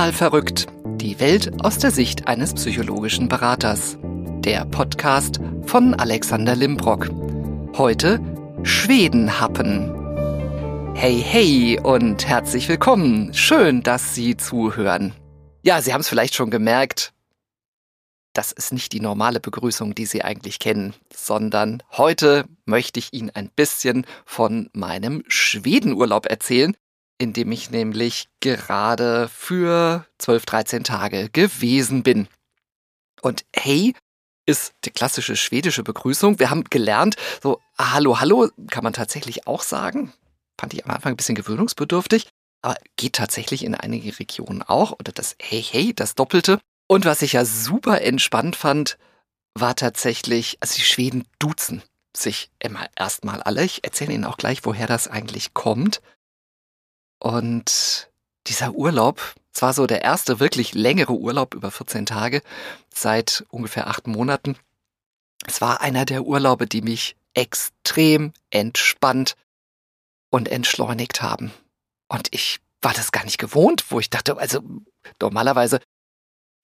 Total 0.00 0.14
verrückt. 0.14 0.66
Die 0.96 1.20
Welt 1.20 1.62
aus 1.62 1.76
der 1.76 1.90
Sicht 1.90 2.26
eines 2.26 2.54
psychologischen 2.54 3.28
Beraters. 3.28 3.98
Der 4.00 4.64
Podcast 4.64 5.40
von 5.66 5.92
Alexander 5.92 6.56
Limbrock. 6.56 7.10
Heute 7.76 8.18
Schwedenhappen. 8.62 10.94
Hey, 10.94 11.22
hey 11.22 11.78
und 11.82 12.26
herzlich 12.26 12.66
willkommen. 12.70 13.34
Schön, 13.34 13.82
dass 13.82 14.14
Sie 14.14 14.38
zuhören. 14.38 15.12
Ja, 15.60 15.82
Sie 15.82 15.92
haben 15.92 16.00
es 16.00 16.08
vielleicht 16.08 16.34
schon 16.34 16.50
gemerkt. 16.50 17.12
Das 18.32 18.52
ist 18.52 18.72
nicht 18.72 18.94
die 18.94 19.00
normale 19.00 19.38
Begrüßung, 19.38 19.94
die 19.94 20.06
Sie 20.06 20.24
eigentlich 20.24 20.60
kennen, 20.60 20.94
sondern 21.14 21.82
heute 21.92 22.46
möchte 22.64 23.00
ich 23.00 23.12
Ihnen 23.12 23.28
ein 23.34 23.50
bisschen 23.54 24.06
von 24.24 24.70
meinem 24.72 25.24
Schwedenurlaub 25.28 26.24
erzählen, 26.24 26.74
in 27.20 27.34
dem 27.34 27.52
ich 27.52 27.70
nämlich 27.70 28.28
gerade 28.40 29.28
für 29.28 30.06
12, 30.18 30.46
13 30.46 30.84
Tage 30.84 31.28
gewesen 31.28 32.02
bin. 32.02 32.28
Und 33.20 33.44
hey 33.54 33.94
ist 34.46 34.72
die 34.84 34.90
klassische 34.90 35.36
schwedische 35.36 35.82
Begrüßung. 35.82 36.38
Wir 36.38 36.48
haben 36.48 36.64
gelernt, 36.64 37.16
so 37.42 37.60
Hallo, 37.78 38.20
Hallo 38.20 38.48
kann 38.70 38.82
man 38.82 38.94
tatsächlich 38.94 39.46
auch 39.46 39.62
sagen. 39.62 40.12
Fand 40.58 40.72
ich 40.72 40.84
am 40.84 40.90
Anfang 40.90 41.12
ein 41.12 41.16
bisschen 41.16 41.34
gewöhnungsbedürftig, 41.34 42.28
aber 42.62 42.76
geht 42.96 43.16
tatsächlich 43.16 43.64
in 43.64 43.74
einigen 43.74 44.10
Regionen 44.10 44.62
auch. 44.62 44.92
Oder 44.92 45.12
das 45.12 45.36
Hey, 45.40 45.62
Hey, 45.62 45.92
das 45.94 46.14
Doppelte. 46.14 46.58
Und 46.88 47.04
was 47.04 47.20
ich 47.20 47.34
ja 47.34 47.44
super 47.44 48.00
entspannt 48.00 48.56
fand, 48.56 48.96
war 49.54 49.76
tatsächlich, 49.76 50.56
also 50.60 50.74
die 50.74 50.80
Schweden 50.80 51.26
duzen 51.38 51.82
sich 52.16 52.50
immer 52.60 52.88
erstmal 52.96 53.42
alle. 53.42 53.62
Ich 53.62 53.84
erzähle 53.84 54.14
Ihnen 54.14 54.24
auch 54.24 54.38
gleich, 54.38 54.64
woher 54.64 54.86
das 54.86 55.06
eigentlich 55.06 55.52
kommt. 55.52 56.00
Und 57.20 58.10
dieser 58.46 58.72
Urlaub, 58.72 59.34
es 59.54 59.62
war 59.62 59.72
so 59.72 59.86
der 59.86 60.02
erste 60.02 60.40
wirklich 60.40 60.74
längere 60.74 61.12
Urlaub 61.12 61.54
über 61.54 61.70
14 61.70 62.06
Tage 62.06 62.42
seit 62.92 63.44
ungefähr 63.50 63.86
acht 63.86 64.06
Monaten. 64.06 64.56
Es 65.46 65.60
war 65.60 65.80
einer 65.80 66.04
der 66.04 66.24
Urlaube, 66.24 66.66
die 66.66 66.82
mich 66.82 67.16
extrem 67.34 68.32
entspannt 68.50 69.36
und 70.30 70.48
entschleunigt 70.48 71.22
haben. 71.22 71.52
Und 72.08 72.28
ich 72.32 72.60
war 72.80 72.94
das 72.94 73.12
gar 73.12 73.24
nicht 73.24 73.38
gewohnt, 73.38 73.90
wo 73.90 74.00
ich 74.00 74.10
dachte, 74.10 74.36
also 74.38 74.62
normalerweise, 75.20 75.80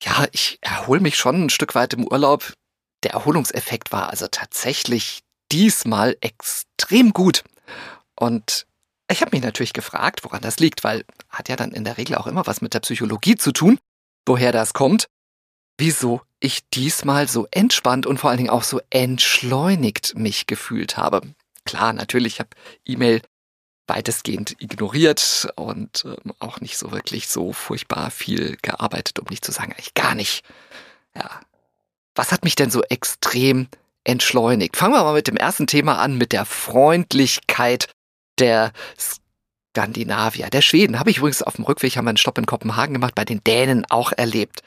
ja, 0.02 0.26
ich 0.32 0.58
erhole 0.62 1.00
mich 1.00 1.16
schon 1.16 1.44
ein 1.44 1.50
Stück 1.50 1.74
weit 1.74 1.94
im 1.94 2.06
Urlaub. 2.06 2.54
Der 3.02 3.12
Erholungseffekt 3.12 3.92
war 3.92 4.08
also 4.10 4.26
tatsächlich 4.28 5.20
diesmal 5.52 6.16
extrem 6.20 7.12
gut. 7.12 7.44
Und 8.18 8.66
ich 9.10 9.20
habe 9.20 9.34
mich 9.34 9.42
natürlich 9.42 9.72
gefragt, 9.72 10.24
woran 10.24 10.42
das 10.42 10.58
liegt, 10.58 10.84
weil 10.84 11.04
hat 11.28 11.48
ja 11.48 11.56
dann 11.56 11.72
in 11.72 11.84
der 11.84 11.98
Regel 11.98 12.16
auch 12.16 12.26
immer 12.26 12.46
was 12.46 12.60
mit 12.60 12.74
der 12.74 12.80
Psychologie 12.80 13.36
zu 13.36 13.52
tun, 13.52 13.78
woher 14.26 14.52
das 14.52 14.72
kommt, 14.72 15.06
wieso 15.78 16.22
ich 16.40 16.68
diesmal 16.70 17.28
so 17.28 17.46
entspannt 17.50 18.06
und 18.06 18.18
vor 18.18 18.30
allen 18.30 18.38
Dingen 18.38 18.50
auch 18.50 18.62
so 18.62 18.80
entschleunigt 18.90 20.16
mich 20.16 20.46
gefühlt 20.46 20.96
habe. 20.96 21.22
Klar, 21.64 21.92
natürlich, 21.92 22.34
ich 22.34 22.40
habe 22.40 22.50
E-Mail 22.84 23.22
weitestgehend 23.86 24.56
ignoriert 24.60 25.48
und 25.54 26.04
ähm, 26.04 26.32
auch 26.40 26.60
nicht 26.60 26.76
so 26.76 26.90
wirklich 26.90 27.28
so 27.28 27.52
furchtbar 27.52 28.10
viel 28.10 28.56
gearbeitet, 28.60 29.20
um 29.20 29.26
nicht 29.30 29.44
zu 29.44 29.52
sagen, 29.52 29.72
eigentlich 29.72 29.94
gar 29.94 30.14
nicht. 30.14 30.44
Ja. 31.14 31.40
Was 32.14 32.32
hat 32.32 32.44
mich 32.44 32.56
denn 32.56 32.70
so 32.70 32.82
extrem 32.82 33.68
entschleunigt? 34.04 34.76
Fangen 34.76 34.94
wir 34.94 35.04
mal 35.04 35.14
mit 35.14 35.28
dem 35.28 35.36
ersten 35.36 35.66
Thema 35.66 35.98
an, 35.98 36.18
mit 36.18 36.32
der 36.32 36.46
Freundlichkeit 36.46 37.88
der 38.38 38.72
Skandinavier, 39.76 40.48
der 40.48 40.62
Schweden. 40.62 40.98
Habe 40.98 41.10
ich 41.10 41.18
übrigens 41.18 41.42
auf 41.42 41.56
dem 41.56 41.64
Rückweg, 41.64 41.96
haben 41.96 42.06
wir 42.06 42.10
einen 42.10 42.16
Stopp 42.16 42.38
in 42.38 42.46
Kopenhagen 42.46 42.94
gemacht, 42.94 43.14
bei 43.14 43.24
den 43.24 43.42
Dänen 43.44 43.84
auch 43.88 44.12
erlebt. 44.12 44.62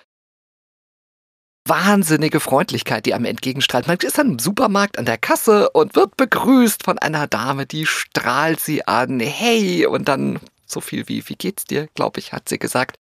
Wahnsinnige 1.65 2.39
Freundlichkeit, 2.39 3.05
die 3.05 3.13
einem 3.13 3.25
entgegenstrahlt. 3.25 3.87
Man 3.87 3.97
ist 3.97 4.17
dann 4.17 4.31
im 4.31 4.39
Supermarkt 4.39 4.97
an 4.97 5.05
der 5.05 5.17
Kasse 5.17 5.69
und 5.71 5.95
wird 5.95 6.17
begrüßt 6.17 6.83
von 6.83 6.97
einer 6.97 7.27
Dame, 7.27 7.65
die 7.65 7.85
strahlt 7.85 8.59
sie 8.59 8.87
an. 8.87 9.19
Hey, 9.19 9.85
und 9.85 10.07
dann 10.07 10.39
so 10.65 10.81
viel 10.81 11.07
wie, 11.07 11.27
wie 11.27 11.35
geht's 11.35 11.65
dir, 11.65 11.87
glaube 11.93 12.19
ich, 12.19 12.33
hat 12.33 12.49
sie 12.49 12.59
gesagt. 12.59 12.97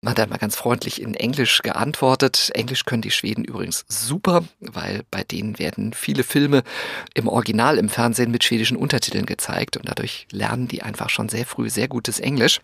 Man 0.00 0.12
hat 0.12 0.20
einmal 0.20 0.38
ganz 0.38 0.54
freundlich 0.54 1.02
in 1.02 1.14
Englisch 1.14 1.60
geantwortet. 1.62 2.50
Englisch 2.54 2.84
können 2.84 3.02
die 3.02 3.10
Schweden 3.10 3.44
übrigens 3.44 3.84
super, 3.88 4.44
weil 4.60 5.02
bei 5.10 5.24
denen 5.24 5.58
werden 5.58 5.92
viele 5.92 6.22
Filme 6.22 6.62
im 7.14 7.26
Original 7.26 7.78
im 7.78 7.88
Fernsehen 7.88 8.30
mit 8.30 8.44
schwedischen 8.44 8.76
Untertiteln 8.76 9.26
gezeigt 9.26 9.76
und 9.76 9.88
dadurch 9.88 10.28
lernen 10.30 10.68
die 10.68 10.82
einfach 10.82 11.10
schon 11.10 11.28
sehr 11.28 11.46
früh 11.46 11.68
sehr 11.68 11.88
gutes 11.88 12.20
Englisch. 12.20 12.60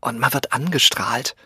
Und 0.00 0.18
man 0.18 0.32
wird 0.32 0.52
angestrahlt. 0.52 1.36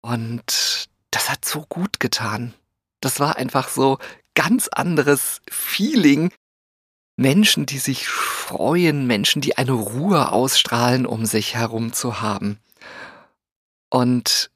Und 0.00 0.88
das 1.12 1.30
hat 1.30 1.44
so 1.44 1.64
gut 1.68 2.00
getan. 2.00 2.54
Das 3.00 3.20
war 3.20 3.36
einfach 3.36 3.68
so 3.68 3.98
ganz 4.34 4.66
anderes 4.66 5.42
Feeling. 5.48 6.32
Menschen, 7.16 7.66
die 7.66 7.78
sich 7.78 8.08
freuen, 8.08 9.06
Menschen, 9.06 9.42
die 9.42 9.58
eine 9.58 9.72
Ruhe 9.72 10.32
ausstrahlen, 10.32 11.06
um 11.06 11.24
sich 11.26 11.54
herum 11.54 11.92
zu 11.92 12.20
haben. 12.20 12.58
Und 13.90 14.50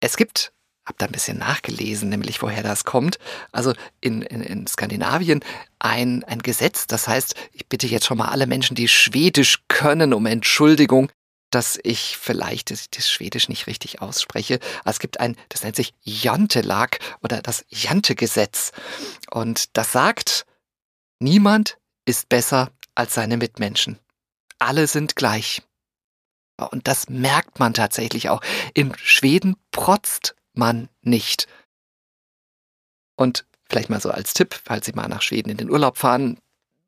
es 0.00 0.16
gibt, 0.16 0.52
hab 0.84 0.98
da 0.98 1.06
ein 1.06 1.12
bisschen 1.12 1.38
nachgelesen, 1.38 2.08
nämlich 2.08 2.42
woher 2.42 2.62
das 2.62 2.84
kommt, 2.84 3.18
also 3.52 3.72
in, 4.00 4.22
in, 4.22 4.42
in 4.42 4.66
Skandinavien 4.66 5.40
ein, 5.78 6.24
ein 6.24 6.40
Gesetz, 6.40 6.86
das 6.86 7.06
heißt, 7.06 7.34
ich 7.52 7.68
bitte 7.68 7.86
jetzt 7.86 8.06
schon 8.06 8.18
mal 8.18 8.28
alle 8.28 8.46
Menschen, 8.46 8.74
die 8.74 8.88
Schwedisch 8.88 9.62
können, 9.68 10.12
um 10.12 10.26
Entschuldigung, 10.26 11.10
dass 11.52 11.78
ich 11.82 12.16
vielleicht 12.16 12.70
das, 12.70 12.88
das 12.90 13.10
Schwedisch 13.10 13.48
nicht 13.48 13.66
richtig 13.66 14.00
ausspreche. 14.00 14.58
es 14.84 14.98
gibt 14.98 15.20
ein, 15.20 15.36
das 15.50 15.62
nennt 15.62 15.76
sich 15.76 15.92
Jantelag 16.00 16.98
oder 17.22 17.42
das 17.42 17.64
Jante-Gesetz. 17.68 18.72
Und 19.30 19.76
das 19.76 19.92
sagt, 19.92 20.46
niemand 21.20 21.78
ist 22.06 22.28
besser 22.28 22.72
als 22.94 23.14
seine 23.14 23.36
Mitmenschen. 23.36 23.98
Alle 24.58 24.86
sind 24.86 25.14
gleich. 25.14 25.62
Und 26.70 26.86
das 26.86 27.08
merkt 27.08 27.58
man 27.58 27.74
tatsächlich 27.74 28.28
auch. 28.28 28.40
In 28.74 28.96
Schweden 28.96 29.56
protzt 29.70 30.34
man 30.54 30.88
nicht. 31.00 31.48
Und 33.16 33.46
vielleicht 33.68 33.90
mal 33.90 34.00
so 34.00 34.10
als 34.10 34.34
Tipp, 34.34 34.60
falls 34.64 34.86
Sie 34.86 34.92
mal 34.92 35.08
nach 35.08 35.22
Schweden 35.22 35.50
in 35.50 35.56
den 35.56 35.70
Urlaub 35.70 35.98
fahren 35.98 36.38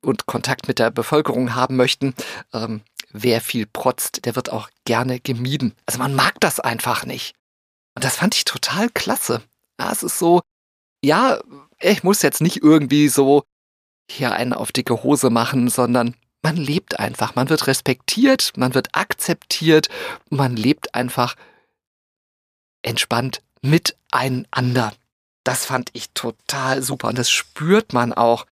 und 0.03 0.26
Kontakt 0.26 0.69
mit 0.69 0.78
der 0.78 0.91
Bevölkerung 0.91 1.54
haben 1.54 1.76
möchten, 1.76 2.14
ähm, 2.53 2.82
wer 3.10 3.41
viel 3.41 3.66
protzt, 3.66 4.26
der 4.26 4.36
wird 4.36 4.50
auch 4.50 4.69
gerne 4.84 5.20
gemieden. 5.20 5.74
Also 5.86 5.98
man 5.98 6.14
mag 6.14 6.38
das 6.41 6.60
einfach 6.60 7.06
nicht. 7.06 7.34
Und 7.94 8.04
das 8.04 8.16
fand 8.16 8.34
ich 8.34 8.44
total 8.44 8.91
klasse. 8.91 9.42
Ja, 9.78 9.91
es 9.91 10.03
ist 10.03 10.19
so, 10.19 10.42
ja, 11.03 11.41
ich 11.80 12.03
muss 12.03 12.22
jetzt 12.22 12.41
nicht 12.41 12.62
irgendwie 12.62 13.08
so 13.08 13.44
hier 14.10 14.32
einen 14.32 14.53
auf 14.53 14.72
dicke 14.72 15.03
Hose 15.03 15.30
machen, 15.30 15.69
sondern 15.69 16.14
man 16.44 16.56
lebt 16.56 17.00
einfach, 17.00 17.34
man 17.34 17.49
wird 17.49 17.66
respektiert, 17.66 18.53
man 18.56 18.75
wird 18.75 18.94
akzeptiert, 18.94 19.88
man 20.28 20.55
lebt 20.56 20.94
einfach 20.94 21.37
entspannt 22.82 23.43
miteinander. 23.62 24.93
Das 25.43 25.65
fand 25.65 25.88
ich 25.94 26.10
total 26.10 26.83
super 26.83 27.09
und 27.09 27.19
das 27.19 27.31
spürt 27.31 27.94
man 27.94 28.12
auch. 28.12 28.47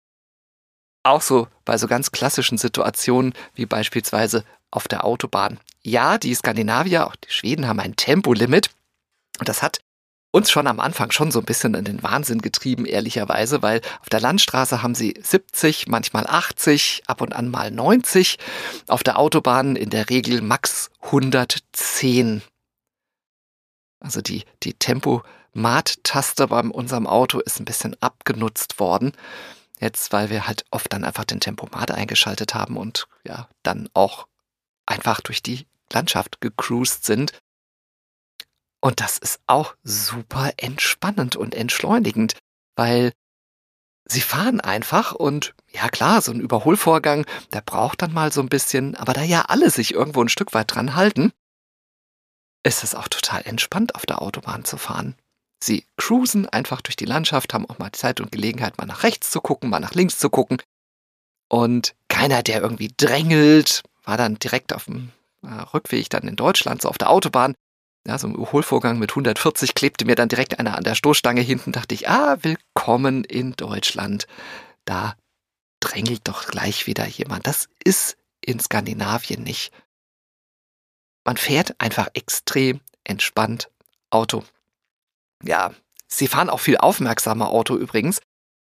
Auch 1.03 1.21
so 1.21 1.47
bei 1.65 1.77
so 1.77 1.87
ganz 1.87 2.11
klassischen 2.11 2.57
Situationen 2.57 3.33
wie 3.55 3.65
beispielsweise 3.65 4.45
auf 4.69 4.87
der 4.87 5.03
Autobahn. 5.03 5.59
Ja, 5.83 6.17
die 6.17 6.33
Skandinavier, 6.33 7.07
auch 7.07 7.15
die 7.17 7.31
Schweden 7.31 7.67
haben 7.67 7.79
ein 7.81 7.97
Tempolimit 7.97 8.69
und 9.39 9.49
das 9.49 9.61
hat 9.61 9.81
uns 10.31 10.49
schon 10.49 10.67
am 10.67 10.79
Anfang 10.79 11.11
schon 11.11 11.29
so 11.29 11.39
ein 11.39 11.45
bisschen 11.45 11.73
in 11.73 11.83
den 11.83 12.03
Wahnsinn 12.03 12.41
getrieben, 12.41 12.85
ehrlicherweise, 12.85 13.61
weil 13.61 13.81
auf 13.99 14.09
der 14.09 14.21
Landstraße 14.21 14.81
haben 14.81 14.95
sie 14.95 15.13
70, 15.21 15.87
manchmal 15.87 16.25
80, 16.25 17.03
ab 17.07 17.21
und 17.21 17.33
an 17.33 17.49
mal 17.49 17.69
90, 17.69 18.39
auf 18.87 19.03
der 19.03 19.19
Autobahn 19.19 19.75
in 19.75 19.89
der 19.89 20.09
Regel 20.09 20.41
max 20.41 20.89
110. 21.01 22.41
Also 23.99 24.21
die, 24.21 24.45
die 24.63 24.73
Tempomat-Taste 24.73 26.47
bei 26.47 26.61
unserem 26.61 27.07
Auto 27.07 27.39
ist 27.39 27.59
ein 27.59 27.65
bisschen 27.65 27.95
abgenutzt 28.01 28.79
worden. 28.79 29.11
Jetzt, 29.79 30.13
weil 30.13 30.29
wir 30.29 30.47
halt 30.47 30.65
oft 30.71 30.93
dann 30.93 31.03
einfach 31.03 31.25
den 31.25 31.39
Tempomat 31.39 31.91
eingeschaltet 31.91 32.53
haben 32.53 32.77
und 32.77 33.07
ja, 33.25 33.47
dann 33.63 33.89
auch 33.93 34.27
einfach 34.85 35.21
durch 35.21 35.41
die 35.43 35.65
Landschaft 35.91 36.39
gecruised 36.39 37.05
sind. 37.05 37.33
Und 38.81 38.99
das 38.99 39.17
ist 39.19 39.39
auch 39.47 39.75
super 39.83 40.51
entspannend 40.57 41.35
und 41.35 41.53
entschleunigend, 41.53 42.35
weil 42.75 43.13
sie 44.05 44.21
fahren 44.21 44.59
einfach 44.59 45.13
und 45.13 45.53
ja 45.69 45.87
klar, 45.87 46.21
so 46.21 46.31
ein 46.31 46.41
Überholvorgang, 46.41 47.25
der 47.53 47.61
braucht 47.61 48.01
dann 48.01 48.11
mal 48.11 48.31
so 48.31 48.41
ein 48.41 48.49
bisschen, 48.49 48.95
aber 48.95 49.13
da 49.13 49.21
ja 49.21 49.43
alle 49.43 49.69
sich 49.69 49.93
irgendwo 49.93 50.21
ein 50.21 50.29
Stück 50.29 50.53
weit 50.53 50.73
dran 50.73 50.95
halten, 50.95 51.31
ist 52.63 52.83
es 52.83 52.95
auch 52.95 53.07
total 53.07 53.43
entspannt 53.45 53.95
auf 53.95 54.05
der 54.05 54.21
Autobahn 54.21 54.65
zu 54.65 54.77
fahren. 54.77 55.15
Sie 55.63 55.85
cruisen 55.97 56.49
einfach 56.49 56.81
durch 56.81 56.95
die 56.95 57.05
Landschaft, 57.05 57.53
haben 57.53 57.69
auch 57.69 57.77
mal 57.77 57.91
Zeit 57.91 58.19
und 58.19 58.31
Gelegenheit, 58.31 58.79
mal 58.79 58.85
nach 58.85 59.03
rechts 59.03 59.29
zu 59.29 59.41
gucken, 59.41 59.69
mal 59.69 59.79
nach 59.79 59.93
links 59.93 60.17
zu 60.17 60.29
gucken. 60.31 60.59
Und 61.49 61.95
keiner, 62.07 62.41
der 62.41 62.61
irgendwie 62.61 62.91
drängelt, 62.97 63.83
war 64.03 64.17
dann 64.17 64.39
direkt 64.39 64.73
auf 64.73 64.85
dem 64.85 65.11
äh, 65.43 65.53
Rückweg 65.73 66.09
dann 66.09 66.27
in 66.27 66.35
Deutschland, 66.35 66.81
so 66.81 66.89
auf 66.89 66.97
der 66.97 67.11
Autobahn, 67.11 67.53
ja, 68.07 68.17
so 68.17 68.27
im 68.27 68.35
Überholvorgang 68.35 68.97
mit 68.97 69.11
140 69.11 69.75
klebte 69.75 70.05
mir 70.05 70.15
dann 70.15 70.29
direkt 70.29 70.59
einer 70.59 70.75
an 70.75 70.83
der 70.83 70.95
Stoßstange 70.95 71.41
hinten, 71.41 71.71
dachte 71.71 71.93
ich, 71.93 72.09
ah, 72.09 72.37
willkommen 72.41 73.23
in 73.23 73.53
Deutschland. 73.53 74.27
Da 74.85 75.15
drängelt 75.79 76.27
doch 76.27 76.47
gleich 76.47 76.87
wieder 76.87 77.05
jemand. 77.07 77.45
Das 77.45 77.69
ist 77.83 78.17
in 78.43 78.59
Skandinavien 78.59 79.43
nicht. 79.43 79.71
Man 81.23 81.37
fährt 81.37 81.79
einfach 81.79 82.07
extrem 82.13 82.81
entspannt 83.03 83.69
Auto. 84.09 84.43
Ja, 85.43 85.73
sie 86.07 86.27
fahren 86.27 86.49
auch 86.49 86.59
viel 86.59 86.77
aufmerksamer 86.77 87.49
Auto 87.49 87.75
übrigens, 87.75 88.21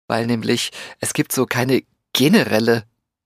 weil 0.07 0.27
nämlich 0.27 0.72
es 1.00 1.13
gibt 1.13 1.31
so 1.31 1.48
keine 1.48 1.83
generelle 2.13 2.86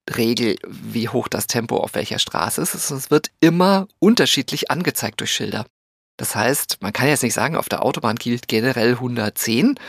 Regel, 0.09 0.55
wie 0.65 1.09
hoch 1.09 1.27
das 1.27 1.47
Tempo 1.47 1.77
auf 1.77 1.93
welcher 1.93 2.19
Straße 2.19 2.61
ist. 2.61 2.73
Es 2.73 3.11
wird 3.11 3.31
immer 3.41 3.87
unterschiedlich 3.99 4.71
angezeigt 4.71 5.19
durch 5.19 5.31
Schilder. 5.31 5.65
Das 6.19 6.35
heißt, 6.35 6.81
man 6.81 6.91
kann 6.91 7.07
jetzt 7.07 7.23
nicht 7.23 7.33
sagen, 7.33 7.55
auf 7.55 7.69
der 7.69 7.81
Autobahn 7.81 8.17
gilt 8.17 8.49
generell 8.49 8.91
110, 8.91 9.79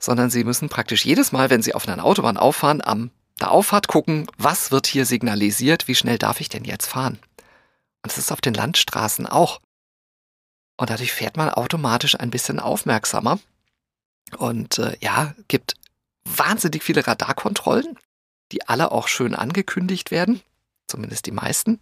sondern 0.00 0.28
Sie 0.28 0.42
müssen 0.42 0.68
praktisch 0.68 1.04
jedes 1.04 1.30
Mal, 1.30 1.50
wenn 1.50 1.62
Sie 1.62 1.72
auf 1.72 1.86
einer 1.86 2.04
Autobahn 2.04 2.36
auffahren, 2.36 2.82
am 2.82 3.12
der 3.38 3.52
Auffahrt 3.52 3.86
gucken, 3.86 4.26
was 4.36 4.72
wird 4.72 4.88
hier 4.88 5.06
signalisiert, 5.06 5.86
wie 5.86 5.94
schnell 5.94 6.18
darf 6.18 6.40
ich 6.40 6.48
denn 6.48 6.64
jetzt 6.64 6.86
fahren. 6.86 7.20
Und 8.02 8.10
es 8.10 8.18
ist 8.18 8.32
auf 8.32 8.40
den 8.40 8.54
Landstraßen 8.54 9.28
auch. 9.28 9.60
Und 10.76 10.90
dadurch 10.90 11.12
fährt 11.12 11.36
man 11.36 11.48
automatisch 11.48 12.18
ein 12.18 12.30
bisschen 12.30 12.58
aufmerksamer. 12.58 13.38
Und 14.36 14.78
äh, 14.78 14.96
ja, 15.00 15.32
gibt 15.46 15.74
wahnsinnig 16.24 16.82
viele 16.82 17.06
Radarkontrollen, 17.06 17.96
die 18.50 18.66
alle 18.66 18.90
auch 18.90 19.06
schön 19.06 19.36
angekündigt 19.36 20.10
werden, 20.10 20.40
zumindest 20.88 21.26
die 21.26 21.32
meisten. 21.32 21.78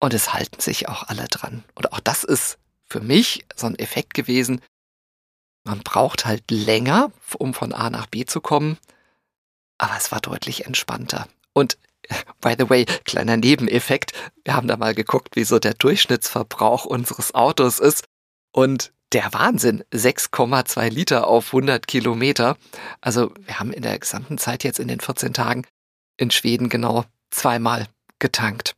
Und 0.00 0.14
es 0.14 0.34
halten 0.34 0.60
sich 0.60 0.88
auch 0.88 1.04
alle 1.04 1.26
dran. 1.28 1.64
Und 1.74 1.92
auch 1.92 2.00
das 2.00 2.24
ist 2.24 2.58
für 2.86 3.00
mich 3.00 3.44
so 3.56 3.66
ein 3.66 3.78
Effekt 3.78 4.14
gewesen. 4.14 4.60
Man 5.64 5.80
braucht 5.80 6.26
halt 6.26 6.50
länger, 6.50 7.10
um 7.38 7.54
von 7.54 7.72
A 7.72 7.90
nach 7.90 8.06
B 8.06 8.24
zu 8.24 8.40
kommen, 8.40 8.78
aber 9.78 9.96
es 9.96 10.12
war 10.12 10.20
deutlich 10.20 10.66
entspannter. 10.66 11.26
Und 11.52 11.78
by 12.40 12.54
the 12.58 12.70
way, 12.70 12.84
kleiner 13.04 13.36
Nebeneffekt, 13.36 14.12
wir 14.44 14.54
haben 14.54 14.68
da 14.68 14.76
mal 14.76 14.94
geguckt, 14.94 15.34
wie 15.34 15.44
so 15.44 15.58
der 15.58 15.74
Durchschnittsverbrauch 15.74 16.84
unseres 16.84 17.34
Autos 17.34 17.80
ist. 17.80 18.04
Und 18.52 18.92
der 19.12 19.32
Wahnsinn, 19.32 19.84
6,2 19.92 20.88
Liter 20.90 21.26
auf 21.26 21.46
100 21.46 21.86
Kilometer. 21.86 22.56
Also 23.00 23.32
wir 23.40 23.58
haben 23.58 23.72
in 23.72 23.82
der 23.82 23.98
gesamten 23.98 24.38
Zeit 24.38 24.64
jetzt 24.64 24.78
in 24.78 24.88
den 24.88 25.00
14 25.00 25.32
Tagen 25.32 25.66
in 26.16 26.30
Schweden 26.30 26.68
genau 26.68 27.04
zweimal 27.30 27.86
getankt. 28.18 28.74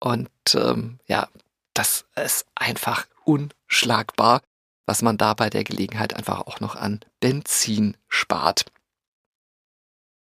Und 0.00 0.30
ähm, 0.54 0.98
ja, 1.06 1.28
das 1.74 2.04
ist 2.16 2.46
einfach 2.54 3.06
unschlagbar, 3.24 4.42
was 4.86 5.02
man 5.02 5.18
da 5.18 5.34
bei 5.34 5.50
der 5.50 5.64
Gelegenheit 5.64 6.14
einfach 6.14 6.40
auch 6.40 6.60
noch 6.60 6.76
an 6.76 7.00
Benzin 7.20 7.96
spart. 8.08 8.66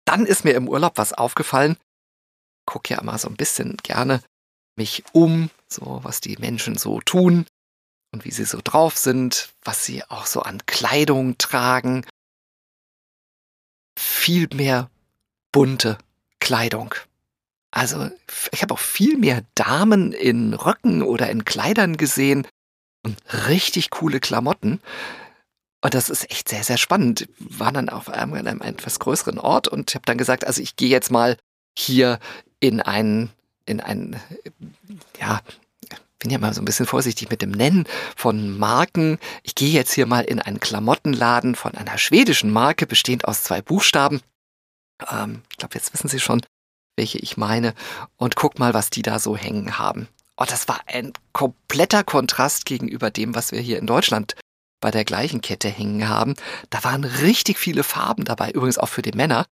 Dann 0.04 0.26
ist 0.26 0.44
mir 0.44 0.54
im 0.54 0.68
Urlaub 0.68 0.98
was 0.98 1.12
aufgefallen. 1.12 1.76
Guck 2.66 2.90
ja 2.90 3.00
immer 3.00 3.18
so 3.18 3.28
ein 3.28 3.36
bisschen 3.36 3.76
gerne 3.78 4.22
mich 4.76 5.04
um, 5.12 5.50
so 5.68 6.00
was 6.02 6.20
die 6.20 6.36
Menschen 6.38 6.76
so 6.76 7.00
tun 7.00 7.46
und 8.12 8.24
wie 8.24 8.30
sie 8.30 8.44
so 8.44 8.60
drauf 8.62 8.96
sind, 8.96 9.52
was 9.62 9.84
sie 9.84 10.04
auch 10.04 10.26
so 10.26 10.42
an 10.42 10.64
Kleidung 10.66 11.38
tragen. 11.38 12.06
Viel 13.98 14.48
mehr 14.54 14.90
bunte 15.52 15.98
Kleidung. 16.40 16.94
Also 17.72 18.10
ich 18.52 18.62
habe 18.62 18.74
auch 18.74 18.78
viel 18.78 19.16
mehr 19.16 19.42
Damen 19.54 20.12
in 20.12 20.54
Röcken 20.54 21.02
oder 21.02 21.30
in 21.30 21.44
Kleidern 21.44 21.96
gesehen 21.96 22.46
und 23.02 23.16
richtig 23.48 23.90
coole 23.90 24.20
Klamotten. 24.20 24.80
Und 25.80 25.94
das 25.94 26.10
ist 26.10 26.30
echt 26.30 26.48
sehr, 26.48 26.62
sehr 26.62 26.76
spannend. 26.76 27.28
Wir 27.38 27.58
waren 27.58 27.74
dann 27.74 27.88
auf 27.88 28.08
einem, 28.08 28.34
einem 28.34 28.60
etwas 28.60 29.00
größeren 29.00 29.38
Ort 29.38 29.66
und 29.66 29.94
habe 29.94 30.04
dann 30.06 30.18
gesagt, 30.18 30.46
also 30.46 30.62
ich 30.62 30.76
gehe 30.76 30.90
jetzt 30.90 31.10
mal 31.10 31.36
hier 31.76 32.20
in 32.60 32.80
einen, 32.80 33.30
in 33.64 33.80
einen, 33.80 34.20
ja, 35.18 35.40
bin 36.20 36.30
ja 36.30 36.38
mal 36.38 36.54
so 36.54 36.62
ein 36.62 36.66
bisschen 36.66 36.86
vorsichtig 36.86 37.30
mit 37.30 37.42
dem 37.42 37.50
Nennen 37.50 37.86
von 38.16 38.56
Marken. 38.56 39.18
Ich 39.42 39.56
gehe 39.56 39.70
jetzt 39.70 39.92
hier 39.92 40.06
mal 40.06 40.24
in 40.24 40.40
einen 40.40 40.60
Klamottenladen 40.60 41.56
von 41.56 41.74
einer 41.74 41.98
schwedischen 41.98 42.52
Marke, 42.52 42.86
bestehend 42.86 43.24
aus 43.24 43.42
zwei 43.42 43.60
Buchstaben. 43.60 44.20
Ähm, 45.10 45.42
ich 45.50 45.56
glaube, 45.56 45.74
jetzt 45.74 45.92
wissen 45.92 46.08
Sie 46.08 46.20
schon, 46.20 46.42
welche 46.96 47.18
ich 47.18 47.36
meine. 47.36 47.74
Und 48.16 48.36
guck 48.36 48.58
mal, 48.58 48.74
was 48.74 48.90
die 48.90 49.02
da 49.02 49.18
so 49.18 49.36
hängen 49.36 49.78
haben. 49.78 50.08
Oh, 50.36 50.44
das 50.46 50.68
war 50.68 50.80
ein 50.86 51.12
kompletter 51.32 52.04
Kontrast 52.04 52.64
gegenüber 52.64 53.10
dem, 53.10 53.34
was 53.34 53.52
wir 53.52 53.60
hier 53.60 53.78
in 53.78 53.86
Deutschland 53.86 54.34
bei 54.80 54.90
der 54.90 55.04
gleichen 55.04 55.40
Kette 55.40 55.68
hängen 55.68 56.08
haben. 56.08 56.34
Da 56.70 56.82
waren 56.84 57.04
richtig 57.04 57.58
viele 57.58 57.84
Farben 57.84 58.24
dabei, 58.24 58.50
übrigens 58.50 58.78
auch 58.78 58.88
für 58.88 59.02
die 59.02 59.12
Männer. 59.12 59.46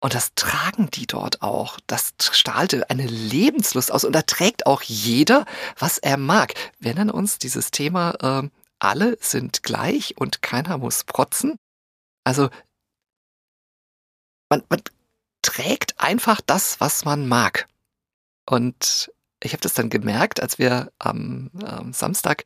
Und 0.00 0.14
das 0.14 0.34
tragen 0.34 0.90
die 0.90 1.06
dort 1.06 1.42
auch. 1.42 1.78
Das 1.86 2.14
strahlte 2.20 2.90
eine 2.90 3.06
Lebenslust 3.06 3.90
aus. 3.90 4.04
Und 4.04 4.12
da 4.12 4.22
trägt 4.22 4.66
auch 4.66 4.82
jeder, 4.82 5.46
was 5.78 5.98
er 5.98 6.18
mag. 6.18 6.54
Wir 6.78 6.94
nennen 6.94 7.10
uns 7.10 7.38
dieses 7.38 7.70
Thema, 7.70 8.42
äh, 8.44 8.48
alle 8.80 9.16
sind 9.20 9.62
gleich 9.62 10.16
und 10.18 10.42
keiner 10.42 10.76
muss 10.76 11.04
protzen. 11.04 11.56
Also, 12.22 12.50
man, 14.50 14.62
man 14.68 14.82
trägt 15.40 15.93
einfach 16.04 16.40
das, 16.40 16.80
was 16.80 17.04
man 17.04 17.26
mag. 17.26 17.66
Und 18.46 19.10
ich 19.42 19.52
habe 19.52 19.62
das 19.62 19.74
dann 19.74 19.90
gemerkt, 19.90 20.40
als 20.40 20.58
wir 20.58 20.92
am 20.98 21.50
äh, 21.60 21.92
Samstag 21.92 22.44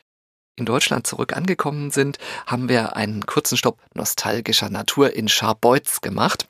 in 0.57 0.65
Deutschland 0.65 1.07
zurück 1.07 1.37
angekommen 1.37 1.91
sind, 1.91 2.19
haben 2.47 2.69
wir 2.69 2.97
einen 2.97 3.27
kurzen 3.27 3.59
Stopp 3.59 3.81
nostalgischer 3.95 4.71
Natur 4.71 5.15
in 5.15 5.29
Scharbeutz 5.29 6.01
gemacht 6.01 6.49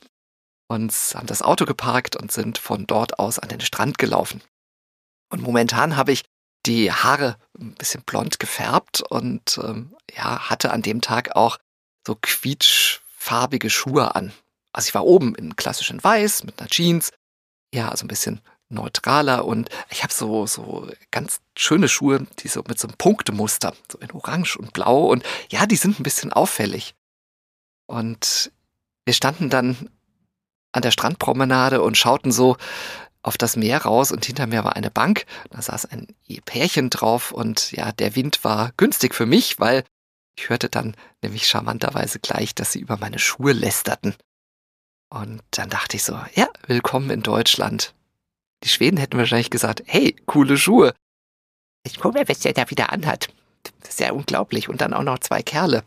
und 0.69 0.93
haben 1.15 1.27
das 1.27 1.43
Auto 1.43 1.65
geparkt 1.65 2.15
und 2.17 2.31
sind 2.31 2.59
von 2.59 2.87
dort 2.87 3.19
aus 3.19 3.39
an 3.39 3.49
den 3.49 3.61
Strand 3.61 3.99
gelaufen. 3.99 4.43
Und 5.31 5.43
momentan 5.43 5.97
habe 5.97 6.13
ich 6.13 6.25
die 6.67 6.93
Haare 6.93 7.37
ein 7.59 7.75
bisschen 7.75 8.03
blond 8.03 8.38
gefärbt 8.38 9.03
und 9.03 9.59
ähm, 9.62 9.95
ja, 10.15 10.50
hatte 10.50 10.73
an 10.73 10.83
dem 10.83 11.00
Tag 11.00 11.37
auch 11.37 11.59
so 12.07 12.17
quietschfarbige 12.21 13.71
Schuhe 13.71 14.15
an. 14.15 14.33
Also 14.78 14.90
ich 14.90 14.94
war 14.94 15.06
oben 15.06 15.35
in 15.35 15.56
klassischen 15.56 16.04
Weiß 16.04 16.44
mit 16.44 16.61
einer 16.61 16.68
Jeans, 16.68 17.11
ja, 17.75 17.88
also 17.88 18.04
ein 18.04 18.08
bisschen 18.08 18.40
neutraler 18.68 19.44
und 19.44 19.68
ich 19.90 20.04
habe 20.04 20.12
so 20.12 20.47
so 20.47 20.88
ganz 21.11 21.40
schöne 21.56 21.88
Schuhe, 21.88 22.28
die 22.38 22.47
so 22.47 22.62
mit 22.68 22.78
so 22.78 22.87
einem 22.87 22.97
Punktemuster, 22.97 23.75
so 23.90 23.99
in 23.99 24.12
Orange 24.12 24.56
und 24.56 24.73
Blau 24.73 25.06
und 25.06 25.25
ja, 25.50 25.66
die 25.66 25.75
sind 25.75 25.99
ein 25.99 26.04
bisschen 26.04 26.32
auffällig. 26.32 26.94
Und 27.88 28.52
wir 29.04 29.14
standen 29.14 29.50
dann 29.50 29.90
an 30.70 30.82
der 30.82 30.92
Strandpromenade 30.92 31.82
und 31.82 31.99
schauten 31.99 32.30
so 32.30 32.56
auf 33.23 33.37
das 33.37 33.56
Meer 33.56 33.82
raus 33.82 34.12
und 34.12 34.25
hinter 34.26 34.47
mir 34.47 34.62
war 34.62 34.76
eine 34.76 34.92
Bank, 34.92 35.26
da 35.50 35.61
saß 35.61 35.87
ein 35.87 36.14
Pärchen 36.44 36.88
drauf 36.88 37.32
und 37.32 37.73
ja, 37.73 37.90
der 37.90 38.14
Wind 38.14 38.44
war 38.44 38.70
günstig 38.76 39.16
für 39.16 39.26
mich, 39.26 39.58
weil 39.58 39.82
ich 40.38 40.50
hörte 40.50 40.68
dann 40.68 40.94
nämlich 41.20 41.49
charmanterweise 41.49 42.20
gleich, 42.20 42.54
dass 42.54 42.70
sie 42.70 42.78
über 42.78 42.97
meine 42.97 43.18
Schuhe 43.18 43.50
lästerten. 43.50 44.14
Und 45.11 45.43
dann 45.53 45.71
dachte 45.71 45.97
ich 45.97 46.05
so, 46.05 46.19
ja, 46.35 46.49
willkommen 46.67 47.11
in 47.11 47.23
Deutschland. 47.23 47.95
Die 48.65 48.69
Schweden 48.69 48.99
hätten 48.99 49.19
wahrscheinlich 49.19 49.50
gesagt, 49.50 49.83
hey, 49.87 50.15
coole 50.27 50.59
Schuhe. 50.59 50.95
Ich 51.85 51.99
gucke 51.99 52.19
mal, 52.19 52.29
was 52.29 52.41
der 52.41 52.53
da 52.53 52.69
wieder 52.71 52.93
anhat. 52.93 53.29
Das 53.81 53.91
ist 53.91 54.00
ja 54.00 54.12
unglaublich. 54.12 54.69
Und 54.69 54.81
dann 54.81 54.93
auch 54.93 55.03
noch 55.03 55.19
zwei 55.21 55.43
Kerle. 55.43 55.83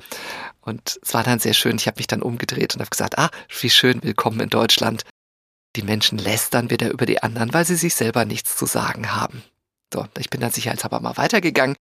Und 0.61 0.99
es 1.03 1.13
war 1.13 1.23
dann 1.23 1.39
sehr 1.39 1.53
schön. 1.53 1.75
Ich 1.75 1.87
habe 1.87 1.99
mich 1.99 2.07
dann 2.07 2.21
umgedreht 2.21 2.73
und 2.73 2.81
habe 2.81 2.89
gesagt, 2.89 3.19
ah, 3.19 3.29
wie 3.59 3.69
schön, 3.69 4.01
willkommen 4.03 4.39
in 4.39 4.49
Deutschland. 4.49 5.03
Die 5.75 5.83
Menschen 5.83 6.17
lästern 6.17 6.69
wieder 6.69 6.89
über 6.89 7.05
die 7.05 7.21
anderen, 7.21 7.53
weil 7.53 7.65
sie 7.65 7.75
sich 7.75 7.95
selber 7.95 8.25
nichts 8.25 8.55
zu 8.55 8.65
sagen 8.65 9.13
haben. 9.13 9.43
So, 9.93 10.07
ich 10.17 10.29
bin 10.29 10.41
dann 10.41 10.51
sicherheitshalber 10.51 10.99
mal 10.99 11.17
weitergegangen. 11.17 11.75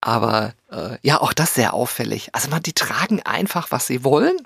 Aber 0.00 0.52
äh, 0.70 0.98
ja, 1.02 1.20
auch 1.20 1.32
das 1.32 1.54
sehr 1.54 1.74
auffällig. 1.74 2.34
Also 2.34 2.50
man, 2.50 2.62
die 2.62 2.72
tragen 2.72 3.22
einfach, 3.22 3.70
was 3.70 3.86
sie 3.86 4.04
wollen 4.04 4.36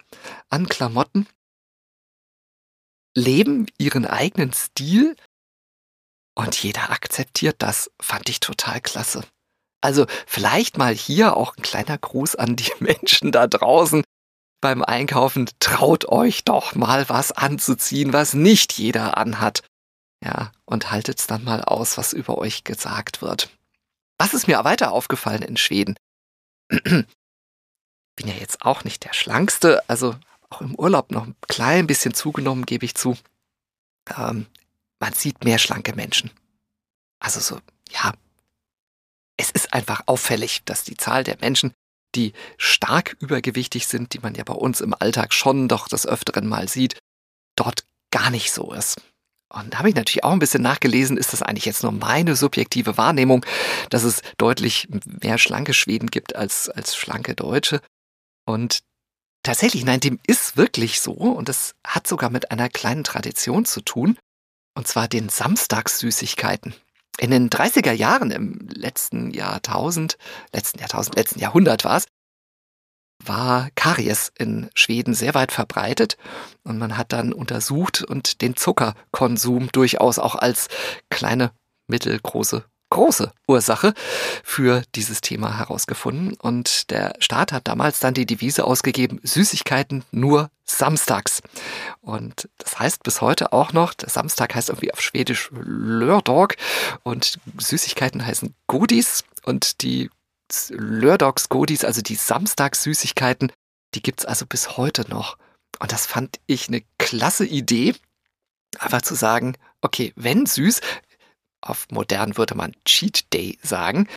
an 0.50 0.68
Klamotten, 0.68 1.26
leben 3.16 3.66
ihren 3.78 4.06
eigenen 4.06 4.52
Stil 4.52 5.16
und 6.36 6.62
jeder 6.62 6.90
akzeptiert 6.90 7.56
das. 7.58 7.90
Fand 8.00 8.28
ich 8.28 8.40
total 8.40 8.80
klasse. 8.80 9.24
Also 9.80 10.06
vielleicht 10.26 10.78
mal 10.78 10.94
hier 10.94 11.36
auch 11.36 11.56
ein 11.56 11.62
kleiner 11.62 11.98
Gruß 11.98 12.36
an 12.36 12.56
die 12.56 12.72
Menschen 12.80 13.32
da 13.32 13.46
draußen 13.46 14.04
beim 14.60 14.82
Einkaufen. 14.82 15.48
Traut 15.60 16.06
euch 16.08 16.44
doch 16.44 16.74
mal 16.74 17.08
was 17.08 17.32
anzuziehen, 17.32 18.12
was 18.12 18.34
nicht 18.34 18.74
jeder 18.74 19.16
anhat. 19.16 19.62
Ja, 20.24 20.52
und 20.64 20.90
haltet's 20.90 21.26
dann 21.26 21.44
mal 21.44 21.62
aus, 21.62 21.98
was 21.98 22.12
über 22.12 22.38
euch 22.38 22.64
gesagt 22.64 23.22
wird. 23.22 23.50
Was 24.18 24.34
ist 24.34 24.46
mir 24.48 24.62
weiter 24.64 24.92
aufgefallen 24.92 25.42
in 25.42 25.56
Schweden? 25.56 25.96
Bin 26.68 27.06
ja 28.24 28.34
jetzt 28.34 28.62
auch 28.62 28.82
nicht 28.84 29.04
der 29.04 29.12
Schlankste, 29.12 29.88
also 29.88 30.16
auch 30.50 30.60
im 30.60 30.74
Urlaub 30.74 31.10
noch 31.10 31.26
ein 31.26 31.36
klein 31.48 31.86
bisschen 31.86 32.14
zugenommen, 32.14 32.66
gebe 32.66 32.84
ich 32.84 32.94
zu. 32.94 33.16
Ähm, 34.16 34.46
man 34.98 35.12
sieht 35.12 35.44
mehr 35.44 35.58
schlanke 35.58 35.94
Menschen. 35.94 36.30
Also 37.18 37.40
so, 37.40 37.60
ja, 37.90 38.12
es 39.36 39.50
ist 39.50 39.72
einfach 39.72 40.02
auffällig, 40.06 40.64
dass 40.64 40.84
die 40.84 40.96
Zahl 40.96 41.24
der 41.24 41.38
Menschen, 41.40 41.72
die 42.14 42.32
stark 42.56 43.16
übergewichtig 43.20 43.86
sind, 43.86 44.14
die 44.14 44.20
man 44.20 44.34
ja 44.34 44.44
bei 44.44 44.54
uns 44.54 44.80
im 44.80 44.94
Alltag 44.94 45.34
schon 45.34 45.68
doch 45.68 45.88
des 45.88 46.06
Öfteren 46.06 46.46
mal 46.46 46.68
sieht, 46.68 46.98
dort 47.56 47.84
gar 48.10 48.30
nicht 48.30 48.52
so 48.52 48.72
ist. 48.72 49.00
Und 49.48 49.74
da 49.74 49.78
habe 49.78 49.88
ich 49.88 49.94
natürlich 49.94 50.24
auch 50.24 50.32
ein 50.32 50.38
bisschen 50.38 50.62
nachgelesen, 50.62 51.16
ist 51.16 51.32
das 51.32 51.42
eigentlich 51.42 51.66
jetzt 51.66 51.82
nur 51.82 51.92
meine 51.92 52.34
subjektive 52.34 52.96
Wahrnehmung, 52.98 53.44
dass 53.90 54.02
es 54.02 54.22
deutlich 54.38 54.88
mehr 55.04 55.38
schlanke 55.38 55.72
Schweden 55.72 56.10
gibt 56.10 56.34
als, 56.34 56.68
als 56.68 56.96
schlanke 56.96 57.34
Deutsche. 57.34 57.80
Und 58.44 58.80
tatsächlich, 59.46 59.84
nein, 59.84 60.00
dem 60.00 60.18
ist 60.26 60.56
wirklich 60.56 61.00
so. 61.00 61.12
Und 61.12 61.48
das 61.48 61.74
hat 61.86 62.06
sogar 62.06 62.30
mit 62.30 62.50
einer 62.50 62.68
kleinen 62.68 63.04
Tradition 63.04 63.64
zu 63.64 63.80
tun. 63.80 64.18
Und 64.74 64.86
zwar 64.86 65.08
den 65.08 65.28
Samstagssüßigkeiten. 65.28 66.74
In 67.18 67.30
den 67.30 67.48
30er 67.48 67.92
Jahren 67.92 68.30
im 68.30 68.68
letzten 68.68 69.30
Jahrtausend, 69.30 70.18
letzten 70.52 70.80
Jahrtausend, 70.80 71.16
letzten 71.16 71.40
Jahrhundert 71.40 71.84
war 71.84 71.96
es, 71.96 72.04
war 73.24 73.70
Karies 73.74 74.30
in 74.36 74.68
Schweden 74.74 75.14
sehr 75.14 75.32
weit 75.32 75.50
verbreitet 75.50 76.18
und 76.62 76.76
man 76.76 76.98
hat 76.98 77.14
dann 77.14 77.32
untersucht 77.32 78.02
und 78.02 78.42
den 78.42 78.54
Zuckerkonsum 78.54 79.70
durchaus 79.72 80.18
auch 80.18 80.34
als 80.34 80.68
kleine, 81.08 81.52
mittelgroße 81.86 82.64
große 82.90 83.32
Ursache 83.48 83.94
für 84.44 84.82
dieses 84.94 85.20
Thema 85.20 85.58
herausgefunden. 85.58 86.34
Und 86.34 86.90
der 86.90 87.14
Staat 87.18 87.52
hat 87.52 87.68
damals 87.68 88.00
dann 88.00 88.14
die 88.14 88.26
Devise 88.26 88.64
ausgegeben, 88.64 89.20
Süßigkeiten 89.22 90.04
nur 90.10 90.50
samstags. 90.64 91.42
Und 92.00 92.48
das 92.58 92.78
heißt 92.78 93.02
bis 93.02 93.20
heute 93.20 93.52
auch 93.52 93.72
noch, 93.72 93.94
der 93.94 94.08
Samstag 94.08 94.54
heißt 94.54 94.68
irgendwie 94.68 94.92
auf 94.92 95.00
Schwedisch 95.00 95.50
Lördag 95.52 96.56
und 97.02 97.38
Süßigkeiten 97.58 98.24
heißen 98.24 98.54
Godis 98.66 99.24
und 99.44 99.82
die 99.82 100.10
Lördags 100.70 101.48
Godis, 101.48 101.84
also 101.84 102.02
die 102.02 102.14
Samstagssüßigkeiten, 102.14 103.52
die 103.94 104.02
gibt's 104.02 104.24
also 104.24 104.46
bis 104.46 104.76
heute 104.76 105.08
noch. 105.08 105.38
Und 105.78 105.92
das 105.92 106.06
fand 106.06 106.38
ich 106.46 106.68
eine 106.68 106.82
klasse 106.98 107.44
Idee, 107.44 107.94
einfach 108.78 109.02
zu 109.02 109.14
sagen, 109.14 109.56
okay, 109.82 110.12
wenn 110.16 110.46
süß, 110.46 110.80
auf 111.68 111.86
modern 111.90 112.36
würde 112.36 112.54
man 112.54 112.74
Cheat 112.84 113.32
Day 113.32 113.58
sagen, 113.62 114.08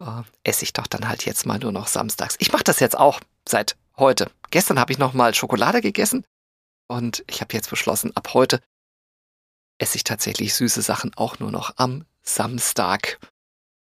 äh, 0.00 0.22
esse 0.44 0.64
ich 0.64 0.72
doch 0.72 0.86
dann 0.86 1.08
halt 1.08 1.24
jetzt 1.24 1.46
mal 1.46 1.58
nur 1.58 1.72
noch 1.72 1.86
samstags. 1.86 2.36
Ich 2.38 2.52
mache 2.52 2.64
das 2.64 2.80
jetzt 2.80 2.98
auch 2.98 3.20
seit 3.46 3.76
heute. 3.96 4.30
Gestern 4.50 4.78
habe 4.78 4.92
ich 4.92 4.98
noch 4.98 5.12
mal 5.12 5.34
Schokolade 5.34 5.80
gegessen 5.80 6.24
und 6.88 7.24
ich 7.28 7.40
habe 7.40 7.54
jetzt 7.54 7.70
beschlossen, 7.70 8.16
ab 8.16 8.34
heute 8.34 8.60
esse 9.78 9.96
ich 9.96 10.04
tatsächlich 10.04 10.54
süße 10.54 10.82
Sachen 10.82 11.14
auch 11.14 11.38
nur 11.38 11.50
noch 11.50 11.74
am 11.76 12.04
Samstag. 12.22 13.18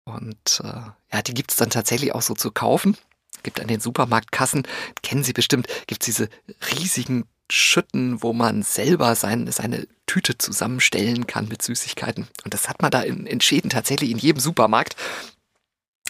Und 0.04 0.60
äh, 0.64 0.90
ja, 1.12 1.22
die 1.22 1.34
gibt's 1.34 1.56
dann 1.56 1.70
tatsächlich 1.70 2.14
auch 2.14 2.22
so 2.22 2.34
zu 2.34 2.50
kaufen. 2.50 2.96
Gibt 3.42 3.60
an 3.60 3.68
den 3.68 3.80
Supermarktkassen, 3.80 4.66
kennen 5.02 5.22
Sie 5.22 5.32
bestimmt, 5.32 5.68
gibt's 5.86 6.06
diese 6.06 6.28
riesigen 6.72 7.28
Schütten, 7.50 8.22
wo 8.22 8.32
man 8.32 8.62
selber 8.62 9.14
sein, 9.14 9.50
seine 9.50 9.86
Tüte 10.06 10.38
zusammenstellen 10.38 11.26
kann 11.26 11.48
mit 11.48 11.62
Süßigkeiten. 11.62 12.26
Und 12.44 12.54
das 12.54 12.68
hat 12.68 12.82
man 12.82 12.90
da 12.90 13.02
in, 13.02 13.26
in 13.26 13.40
Schäden 13.40 13.70
tatsächlich 13.70 14.10
in 14.10 14.18
jedem 14.18 14.40
Supermarkt. 14.40 14.96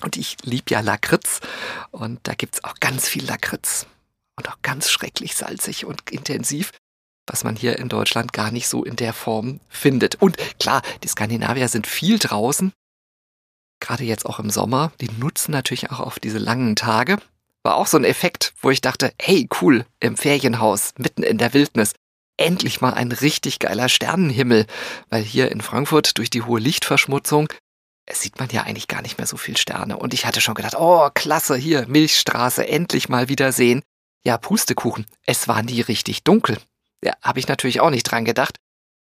Und 0.02 0.16
ich 0.16 0.36
lieb 0.42 0.70
ja 0.70 0.80
Lakritz. 0.80 1.40
Und 1.90 2.20
da 2.24 2.34
gibt's 2.34 2.64
auch 2.64 2.74
ganz 2.80 3.08
viel 3.08 3.24
Lakritz. 3.24 3.86
Und 4.36 4.48
auch 4.48 4.58
ganz 4.62 4.90
schrecklich 4.90 5.34
salzig 5.34 5.86
und 5.86 6.10
intensiv, 6.10 6.72
was 7.26 7.44
man 7.44 7.56
hier 7.56 7.78
in 7.78 7.88
Deutschland 7.88 8.32
gar 8.32 8.50
nicht 8.50 8.68
so 8.68 8.84
in 8.84 8.96
der 8.96 9.12
Form 9.12 9.60
findet. 9.68 10.16
Und 10.16 10.36
klar, 10.58 10.82
die 11.02 11.08
Skandinavier 11.08 11.68
sind 11.68 11.86
viel 11.86 12.18
draußen. 12.18 12.72
Gerade 13.80 14.04
jetzt 14.04 14.26
auch 14.26 14.38
im 14.38 14.50
Sommer. 14.50 14.92
Die 15.00 15.10
nutzen 15.10 15.52
natürlich 15.52 15.90
auch 15.90 16.00
auf 16.00 16.18
diese 16.18 16.38
langen 16.38 16.76
Tage 16.76 17.18
war 17.66 17.74
auch 17.74 17.88
so 17.88 17.96
ein 17.98 18.04
Effekt, 18.04 18.54
wo 18.62 18.70
ich 18.70 18.80
dachte, 18.80 19.12
hey, 19.20 19.48
cool, 19.60 19.84
im 19.98 20.16
Ferienhaus, 20.16 20.94
mitten 20.98 21.24
in 21.24 21.36
der 21.36 21.52
Wildnis. 21.52 21.94
Endlich 22.38 22.80
mal 22.80 22.94
ein 22.94 23.10
richtig 23.10 23.58
geiler 23.58 23.88
Sternenhimmel, 23.88 24.66
weil 25.10 25.22
hier 25.22 25.50
in 25.50 25.60
Frankfurt 25.60 26.16
durch 26.16 26.30
die 26.30 26.42
hohe 26.42 26.60
Lichtverschmutzung 26.60 27.48
sieht 28.08 28.38
man 28.38 28.48
ja 28.50 28.62
eigentlich 28.62 28.86
gar 28.86 29.02
nicht 29.02 29.18
mehr 29.18 29.26
so 29.26 29.36
viel 29.36 29.56
Sterne. 29.56 29.96
Und 29.96 30.14
ich 30.14 30.26
hatte 30.26 30.40
schon 30.40 30.54
gedacht, 30.54 30.76
oh, 30.78 31.10
klasse, 31.12 31.56
hier, 31.56 31.86
Milchstraße, 31.88 32.68
endlich 32.68 33.08
mal 33.08 33.28
wieder 33.28 33.50
sehen. 33.50 33.82
Ja, 34.24 34.38
Pustekuchen, 34.38 35.04
es 35.24 35.48
war 35.48 35.62
nie 35.64 35.80
richtig 35.80 36.22
dunkel. 36.22 36.58
Ja, 37.02 37.14
habe 37.20 37.40
ich 37.40 37.48
natürlich 37.48 37.80
auch 37.80 37.90
nicht 37.90 38.04
dran 38.04 38.24
gedacht, 38.24 38.58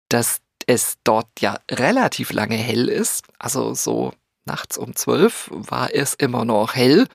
dass 0.08 0.38
es 0.66 0.96
dort 1.04 1.28
ja 1.38 1.60
relativ 1.70 2.32
lange 2.32 2.56
hell 2.56 2.88
ist. 2.88 3.24
Also 3.38 3.74
so 3.74 4.12
nachts 4.44 4.76
um 4.76 4.96
zwölf 4.96 5.50
war 5.52 5.94
es 5.94 6.14
immer 6.14 6.44
noch 6.44 6.74
hell. 6.74 7.06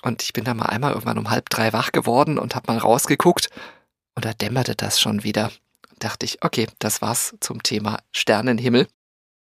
Und 0.00 0.22
ich 0.22 0.32
bin 0.32 0.44
da 0.44 0.54
mal 0.54 0.66
einmal 0.66 0.92
irgendwann 0.92 1.18
um 1.18 1.30
halb 1.30 1.50
drei 1.50 1.72
wach 1.72 1.92
geworden 1.92 2.38
und 2.38 2.54
hab 2.54 2.66
mal 2.66 2.78
rausgeguckt 2.78 3.50
und 4.14 4.24
da 4.24 4.32
dämmerte 4.32 4.74
das 4.74 5.00
schon 5.00 5.22
wieder. 5.22 5.52
Und 5.90 6.02
dachte 6.02 6.26
ich, 6.26 6.42
okay, 6.42 6.66
das 6.78 7.02
war's 7.02 7.34
zum 7.40 7.62
Thema 7.62 8.00
Sternenhimmel. 8.12 8.88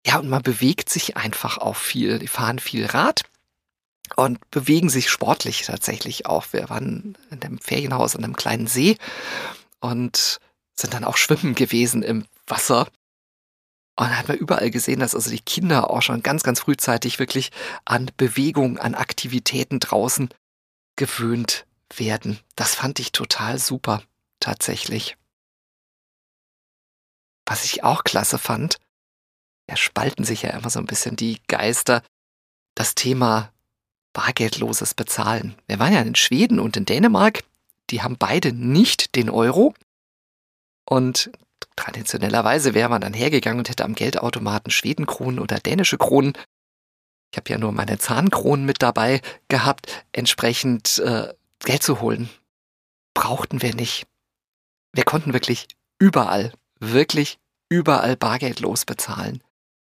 Ja, 0.06 0.18
und 0.18 0.28
man 0.28 0.42
bewegt 0.42 0.90
sich 0.90 1.16
einfach 1.16 1.58
auch 1.58 1.76
viel. 1.76 2.18
Die 2.18 2.28
fahren 2.28 2.58
viel 2.58 2.84
Rad 2.84 3.22
und 4.16 4.38
bewegen 4.50 4.90
sich 4.90 5.08
sportlich 5.08 5.62
tatsächlich 5.62 6.26
auch. 6.26 6.46
Wir 6.52 6.68
waren 6.68 7.16
in 7.30 7.40
dem 7.40 7.58
Ferienhaus 7.58 8.14
an 8.14 8.24
einem 8.24 8.36
kleinen 8.36 8.66
See 8.66 8.98
und 9.80 10.40
sind 10.74 10.92
dann 10.92 11.04
auch 11.04 11.16
schwimmen 11.16 11.54
gewesen 11.54 12.02
im 12.02 12.26
Wasser. 12.46 12.88
Und 13.96 14.08
da 14.08 14.16
hat 14.16 14.28
man 14.28 14.36
überall 14.36 14.70
gesehen, 14.70 15.00
dass 15.00 15.14
also 15.14 15.30
die 15.30 15.40
Kinder 15.40 15.90
auch 15.90 16.02
schon 16.02 16.22
ganz, 16.22 16.42
ganz 16.42 16.60
frühzeitig 16.60 17.18
wirklich 17.18 17.52
an 17.84 18.10
Bewegung, 18.16 18.78
an 18.78 18.94
Aktivitäten 18.94 19.78
draußen 19.78 20.30
gewöhnt 20.96 21.66
werden. 21.94 22.40
Das 22.56 22.74
fand 22.74 22.98
ich 22.98 23.12
total 23.12 23.58
super, 23.58 24.02
tatsächlich. 24.40 25.16
Was 27.46 27.64
ich 27.64 27.84
auch 27.84 28.04
klasse 28.04 28.38
fand, 28.38 28.78
da 29.66 29.76
spalten 29.76 30.24
sich 30.24 30.42
ja 30.42 30.50
immer 30.50 30.70
so 30.70 30.80
ein 30.80 30.86
bisschen 30.86 31.16
die 31.16 31.40
Geister, 31.46 32.02
das 32.74 32.94
Thema 32.94 33.52
bargeldloses 34.12 34.94
Bezahlen. 34.94 35.54
Wir 35.66 35.78
waren 35.78 35.92
ja 35.92 36.00
in 36.00 36.14
Schweden 36.14 36.58
und 36.58 36.76
in 36.76 36.84
Dänemark, 36.84 37.44
die 37.90 38.02
haben 38.02 38.16
beide 38.16 38.52
nicht 38.52 39.14
den 39.14 39.30
Euro. 39.30 39.74
Und 40.86 41.30
Traditionellerweise 41.76 42.74
wäre 42.74 42.88
man 42.88 43.00
dann 43.00 43.14
hergegangen 43.14 43.58
und 43.58 43.68
hätte 43.68 43.84
am 43.84 43.94
Geldautomaten 43.94 44.70
Schwedenkronen 44.70 45.38
oder 45.40 45.58
dänische 45.58 45.98
Kronen. 45.98 46.34
Ich 47.32 47.38
habe 47.38 47.50
ja 47.50 47.58
nur 47.58 47.72
meine 47.72 47.98
Zahnkronen 47.98 48.64
mit 48.64 48.82
dabei 48.82 49.20
gehabt, 49.48 50.04
entsprechend 50.12 50.98
äh, 50.98 51.32
Geld 51.60 51.82
zu 51.82 52.00
holen. 52.00 52.30
Brauchten 53.14 53.62
wir 53.62 53.74
nicht. 53.74 54.06
Wir 54.92 55.04
konnten 55.04 55.32
wirklich 55.32 55.66
überall, 55.98 56.52
wirklich 56.78 57.38
überall 57.68 58.16
bargeldlos 58.16 58.84
bezahlen. 58.84 59.42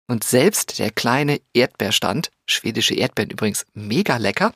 Und 0.08 0.24
selbst 0.24 0.80
der 0.80 0.92
kleine 0.92 1.42
Erdbeerstand, 1.54 2.32
schwedische 2.46 2.94
Erdbeeren 2.94 3.32
übrigens 3.32 3.66
mega 3.74 4.18
lecker, 4.18 4.54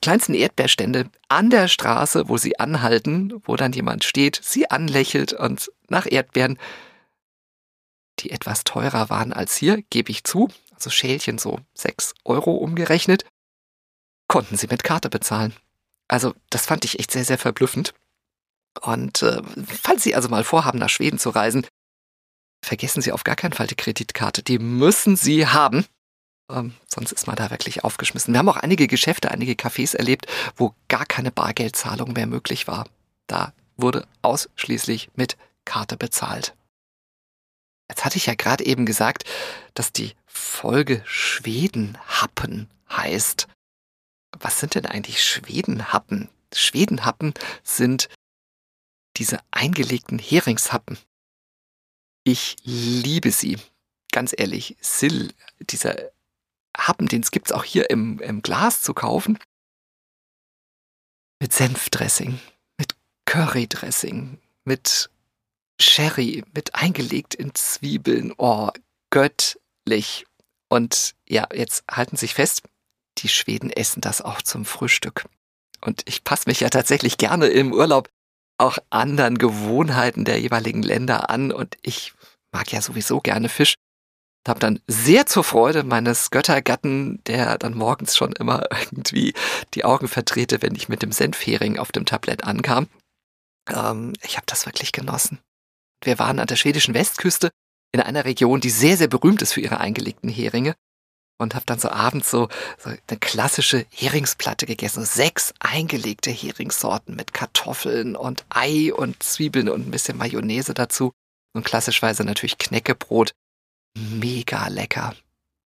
kleinsten 0.00 0.34
Erdbeerstände 0.34 1.10
an 1.28 1.50
der 1.50 1.68
Straße, 1.68 2.28
wo 2.28 2.36
sie 2.36 2.58
anhalten, 2.58 3.34
wo 3.44 3.56
dann 3.56 3.72
jemand 3.72 4.04
steht, 4.04 4.40
sie 4.42 4.70
anlächelt 4.70 5.32
und 5.32 5.70
nach 5.88 6.06
Erdbeeren, 6.10 6.58
die 8.20 8.30
etwas 8.30 8.64
teurer 8.64 9.10
waren 9.10 9.32
als 9.32 9.56
hier, 9.56 9.82
gebe 9.90 10.10
ich 10.10 10.24
zu, 10.24 10.48
also 10.72 10.90
Schälchen 10.90 11.38
so 11.38 11.58
sechs 11.74 12.14
Euro 12.24 12.52
umgerechnet, 12.52 13.24
konnten 14.28 14.56
sie 14.56 14.68
mit 14.68 14.84
Karte 14.84 15.10
bezahlen. 15.10 15.54
Also 16.08 16.34
das 16.50 16.66
fand 16.66 16.84
ich 16.84 16.98
echt 16.98 17.10
sehr, 17.10 17.24
sehr 17.24 17.38
verblüffend. 17.38 17.94
Und 18.80 19.22
äh, 19.22 19.42
falls 19.66 20.02
Sie 20.02 20.14
also 20.14 20.28
mal 20.28 20.44
vorhaben, 20.44 20.78
nach 20.78 20.88
Schweden 20.88 21.18
zu 21.18 21.30
reisen, 21.30 21.66
vergessen 22.62 23.02
Sie 23.02 23.12
auf 23.12 23.24
gar 23.24 23.36
keinen 23.36 23.52
Fall 23.52 23.66
die 23.66 23.76
Kreditkarte. 23.76 24.42
Die 24.42 24.58
müssen 24.58 25.16
Sie 25.16 25.46
haben. 25.46 25.86
Ähm, 26.50 26.74
sonst 26.86 27.12
ist 27.12 27.26
man 27.26 27.36
da 27.36 27.50
wirklich 27.50 27.84
aufgeschmissen. 27.84 28.34
Wir 28.34 28.38
haben 28.38 28.48
auch 28.48 28.56
einige 28.56 28.86
Geschäfte, 28.86 29.30
einige 29.30 29.52
Cafés 29.52 29.96
erlebt, 29.96 30.26
wo 30.56 30.74
gar 30.88 31.06
keine 31.06 31.30
Bargeldzahlung 31.30 32.12
mehr 32.12 32.26
möglich 32.26 32.66
war. 32.66 32.86
Da 33.26 33.52
wurde 33.76 34.06
ausschließlich 34.22 35.10
mit 35.16 35.36
Karte 35.64 35.96
bezahlt. 35.96 36.54
Jetzt 37.88 38.04
hatte 38.04 38.16
ich 38.16 38.26
ja 38.26 38.34
gerade 38.34 38.64
eben 38.64 38.86
gesagt, 38.86 39.24
dass 39.74 39.92
die 39.92 40.14
Folge 40.26 41.02
Schwedenhappen 41.06 42.68
heißt. 42.90 43.46
Was 44.38 44.60
sind 44.60 44.74
denn 44.74 44.86
eigentlich 44.86 45.22
Schwedenhappen? 45.22 46.28
Schwedenhappen 46.52 47.34
sind 47.62 48.08
diese 49.16 49.38
eingelegten 49.50 50.18
Heringshappen. 50.18 50.98
Ich 52.24 52.56
liebe 52.64 53.30
sie. 53.30 53.58
Ganz 54.12 54.34
ehrlich, 54.36 54.76
Sill, 54.80 55.32
dieser 55.60 55.96
Happen, 56.76 57.06
den 57.06 57.22
es 57.22 57.52
auch 57.52 57.64
hier 57.64 57.90
im, 57.90 58.20
im 58.20 58.42
Glas 58.42 58.82
zu 58.82 58.94
kaufen. 58.94 59.38
Mit 61.40 61.52
Senfdressing, 61.52 62.40
mit 62.78 62.94
Currydressing, 63.26 64.38
mit 64.64 65.10
Sherry, 65.80 66.44
mit 66.54 66.74
eingelegt 66.74 67.34
in 67.34 67.54
Zwiebeln. 67.54 68.32
Oh, 68.38 68.70
Gött 69.10 69.58
köstlich. 69.84 70.26
Und 70.68 71.14
ja, 71.28 71.46
jetzt 71.54 71.84
halten 71.90 72.16
Sie 72.16 72.26
sich 72.26 72.34
fest, 72.34 72.62
die 73.18 73.28
Schweden 73.28 73.70
essen 73.70 74.00
das 74.00 74.20
auch 74.20 74.42
zum 74.42 74.64
Frühstück. 74.64 75.26
Und 75.80 76.02
ich 76.06 76.24
passe 76.24 76.44
mich 76.48 76.60
ja 76.60 76.70
tatsächlich 76.70 77.18
gerne 77.18 77.46
im 77.46 77.72
Urlaub 77.72 78.08
auch 78.58 78.78
anderen 78.90 79.38
Gewohnheiten 79.38 80.24
der 80.24 80.40
jeweiligen 80.40 80.82
Länder 80.82 81.30
an. 81.30 81.52
Und 81.52 81.76
ich 81.82 82.14
mag 82.52 82.72
ja 82.72 82.80
sowieso 82.80 83.20
gerne 83.20 83.48
Fisch. 83.48 83.74
Habe 84.46 84.60
dann 84.60 84.80
sehr 84.86 85.26
zur 85.26 85.42
Freude 85.42 85.84
meines 85.84 86.30
Göttergatten, 86.30 87.22
der 87.24 87.56
dann 87.56 87.74
morgens 87.74 88.16
schon 88.16 88.32
immer 88.32 88.64
irgendwie 88.70 89.32
die 89.74 89.84
Augen 89.84 90.08
verdrehte, 90.08 90.62
wenn 90.62 90.74
ich 90.74 90.88
mit 90.88 91.02
dem 91.02 91.12
Senfhering 91.12 91.78
auf 91.78 91.92
dem 91.92 92.04
Tablett 92.04 92.44
ankam. 92.44 92.88
Ähm, 93.70 94.12
ich 94.22 94.36
habe 94.36 94.46
das 94.46 94.66
wirklich 94.66 94.92
genossen. 94.92 95.38
Wir 96.02 96.18
waren 96.18 96.38
an 96.38 96.46
der 96.46 96.56
schwedischen 96.56 96.94
Westküste 96.94 97.50
in 97.92 98.00
einer 98.00 98.24
Region, 98.24 98.60
die 98.60 98.70
sehr, 98.70 98.96
sehr 98.96 99.08
berühmt 99.08 99.40
ist 99.40 99.52
für 99.52 99.60
ihre 99.60 99.78
eingelegten 99.78 100.28
Heringe 100.28 100.74
und 101.38 101.54
habe 101.54 101.64
dann 101.66 101.78
so 101.78 101.90
abends 101.90 102.30
so, 102.30 102.48
so 102.78 102.90
eine 102.90 103.18
klassische 103.18 103.86
Heringsplatte 103.90 104.66
gegessen. 104.66 105.04
Sechs 105.04 105.54
eingelegte 105.58 106.30
Heringssorten 106.30 107.16
mit 107.16 107.34
Kartoffeln 107.34 108.16
und 108.16 108.44
Ei 108.50 108.92
und 108.92 109.22
Zwiebeln 109.22 109.68
und 109.68 109.86
ein 109.86 109.90
bisschen 109.90 110.18
Mayonnaise 110.18 110.74
dazu. 110.74 111.12
Und 111.54 111.64
klassischweise 111.64 112.24
natürlich 112.24 112.58
Knäckebrot. 112.58 113.32
Mega 113.96 114.68
lecker. 114.68 115.14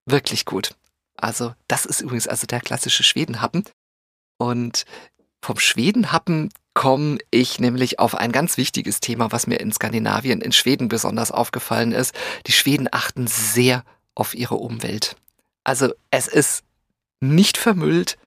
Wirklich 0.05 0.45
gut. 0.45 0.75
Also, 1.15 1.55
das 1.67 1.85
ist 1.85 2.01
übrigens 2.01 2.27
also 2.27 2.45
der 2.47 2.61
klassische 2.61 3.03
Schwedenhappen. 3.03 3.65
Und 4.37 4.85
vom 5.41 5.59
Schwedenhappen 5.59 6.49
komme 6.73 7.17
ich 7.31 7.59
nämlich 7.59 7.99
auf 7.99 8.15
ein 8.15 8.31
ganz 8.31 8.57
wichtiges 8.57 8.99
Thema, 8.99 9.31
was 9.31 9.47
mir 9.47 9.59
in 9.59 9.71
Skandinavien, 9.71 10.41
in 10.41 10.51
Schweden 10.51 10.89
besonders 10.89 11.31
aufgefallen 11.31 11.91
ist. 11.91 12.13
Die 12.45 12.51
Schweden 12.51 12.87
achten 12.91 13.27
sehr 13.27 13.83
auf 14.13 14.35
ihre 14.35 14.55
Umwelt. 14.55 15.15
Also 15.63 15.93
es 16.11 16.27
ist 16.27 16.63
nicht 17.19 17.57
vermüllt. 17.57 18.17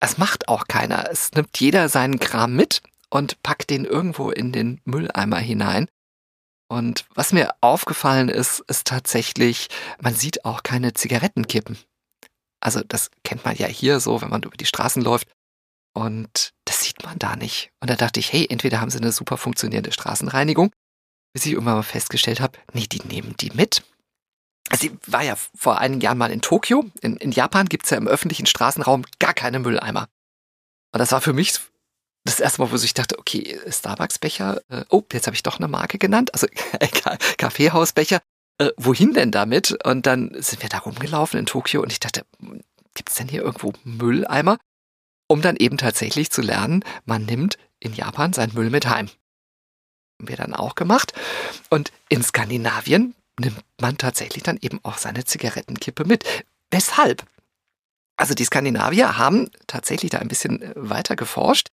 Es 0.00 0.18
macht 0.18 0.48
auch 0.48 0.68
keiner. 0.68 1.10
Es 1.10 1.32
nimmt 1.32 1.58
jeder 1.58 1.88
seinen 1.88 2.20
Kram 2.20 2.54
mit 2.54 2.82
und 3.10 3.42
packt 3.42 3.70
den 3.70 3.84
irgendwo 3.84 4.30
in 4.30 4.52
den 4.52 4.80
Mülleimer 4.84 5.38
hinein. 5.38 5.88
Und 6.68 7.06
was 7.14 7.32
mir 7.32 7.54
aufgefallen 7.60 8.28
ist, 8.28 8.60
ist 8.66 8.86
tatsächlich, 8.86 9.68
man 10.00 10.14
sieht 10.14 10.44
auch 10.44 10.62
keine 10.62 10.92
Zigarettenkippen. 10.94 11.78
Also 12.60 12.82
das 12.86 13.10
kennt 13.22 13.44
man 13.44 13.56
ja 13.56 13.66
hier 13.66 14.00
so, 14.00 14.20
wenn 14.20 14.30
man 14.30 14.42
über 14.42 14.56
die 14.56 14.66
Straßen 14.66 15.02
läuft. 15.02 15.28
Und 15.94 16.52
das 16.64 16.82
sieht 16.82 17.04
man 17.04 17.18
da 17.18 17.36
nicht. 17.36 17.70
Und 17.80 17.88
da 17.88 17.96
dachte 17.96 18.20
ich, 18.20 18.32
hey, 18.32 18.46
entweder 18.50 18.80
haben 18.80 18.90
sie 18.90 18.98
eine 18.98 19.12
super 19.12 19.38
funktionierende 19.38 19.92
Straßenreinigung, 19.92 20.70
bis 21.32 21.46
ich 21.46 21.52
irgendwann 21.52 21.76
mal 21.76 21.82
festgestellt 21.82 22.40
habe, 22.40 22.58
nee, 22.72 22.86
die 22.86 23.02
nehmen 23.06 23.36
die 23.38 23.50
mit. 23.50 23.82
Also 24.68 24.88
ich 24.88 24.92
war 25.06 25.22
ja 25.22 25.36
vor 25.54 25.78
einigen 25.78 26.00
Jahren 26.00 26.18
mal 26.18 26.32
in 26.32 26.42
Tokio. 26.42 26.84
In, 27.00 27.16
in 27.16 27.30
Japan 27.30 27.66
gibt's 27.66 27.90
ja 27.90 27.96
im 27.96 28.08
öffentlichen 28.08 28.46
Straßenraum 28.46 29.04
gar 29.20 29.32
keine 29.32 29.60
Mülleimer. 29.60 30.08
Und 30.92 30.98
das 30.98 31.12
war 31.12 31.20
für 31.20 31.32
mich 31.32 31.60
das 32.26 32.40
erste 32.40 32.60
Mal, 32.60 32.70
wo 32.70 32.76
ich 32.76 32.94
dachte, 32.94 33.18
okay, 33.18 33.58
Starbucks-Becher, 33.68 34.60
äh, 34.68 34.84
oh, 34.90 35.02
jetzt 35.12 35.26
habe 35.26 35.34
ich 35.34 35.42
doch 35.42 35.58
eine 35.58 35.68
Marke 35.68 35.98
genannt, 35.98 36.32
also 36.34 36.46
Kaffeehausbecher, 37.38 38.20
äh, 38.58 38.70
wohin 38.76 39.12
denn 39.12 39.30
damit? 39.30 39.76
Und 39.84 40.06
dann 40.06 40.30
sind 40.34 40.62
wir 40.62 40.68
da 40.68 40.78
rumgelaufen 40.78 41.38
in 41.38 41.46
Tokio 41.46 41.82
und 41.82 41.92
ich 41.92 42.00
dachte, 42.00 42.24
hm, 42.40 42.62
gibt's 42.94 43.14
denn 43.16 43.28
hier 43.28 43.42
irgendwo 43.42 43.72
Mülleimer? 43.84 44.58
Um 45.28 45.42
dann 45.42 45.56
eben 45.56 45.76
tatsächlich 45.76 46.30
zu 46.30 46.40
lernen, 46.40 46.84
man 47.04 47.24
nimmt 47.24 47.58
in 47.80 47.94
Japan 47.94 48.32
seinen 48.32 48.54
Müll 48.54 48.70
mit 48.70 48.86
heim. 48.86 49.08
Haben 50.18 50.28
wir 50.28 50.36
dann 50.36 50.54
auch 50.54 50.76
gemacht. 50.76 51.12
Und 51.68 51.92
in 52.08 52.22
Skandinavien 52.22 53.14
nimmt 53.40 53.62
man 53.80 53.98
tatsächlich 53.98 54.44
dann 54.44 54.58
eben 54.60 54.80
auch 54.82 54.98
seine 54.98 55.24
Zigarettenkippe 55.24 56.04
mit. 56.04 56.24
Weshalb? 56.70 57.24
Also 58.16 58.34
die 58.34 58.44
Skandinavier 58.44 59.18
haben 59.18 59.50
tatsächlich 59.66 60.10
da 60.10 60.18
ein 60.18 60.28
bisschen 60.28 60.62
äh, 60.62 60.72
weiter 60.74 61.16
geforscht. 61.16 61.68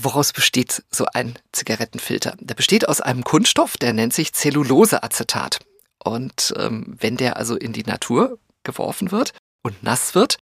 Woraus 0.00 0.32
besteht 0.32 0.82
so 0.90 1.06
ein 1.12 1.38
Zigarettenfilter? 1.52 2.36
Der 2.40 2.54
besteht 2.54 2.88
aus 2.88 3.00
einem 3.00 3.24
Kunststoff, 3.24 3.76
der 3.76 3.92
nennt 3.92 4.12
sich 4.12 4.32
Zelluloseacetat. 4.32 5.60
Und 6.02 6.52
ähm, 6.58 6.96
wenn 6.98 7.16
der 7.16 7.36
also 7.36 7.56
in 7.56 7.72
die 7.72 7.84
Natur 7.84 8.38
geworfen 8.64 9.10
wird 9.10 9.32
und 9.62 9.82
nass 9.82 10.14
wird, 10.14 10.38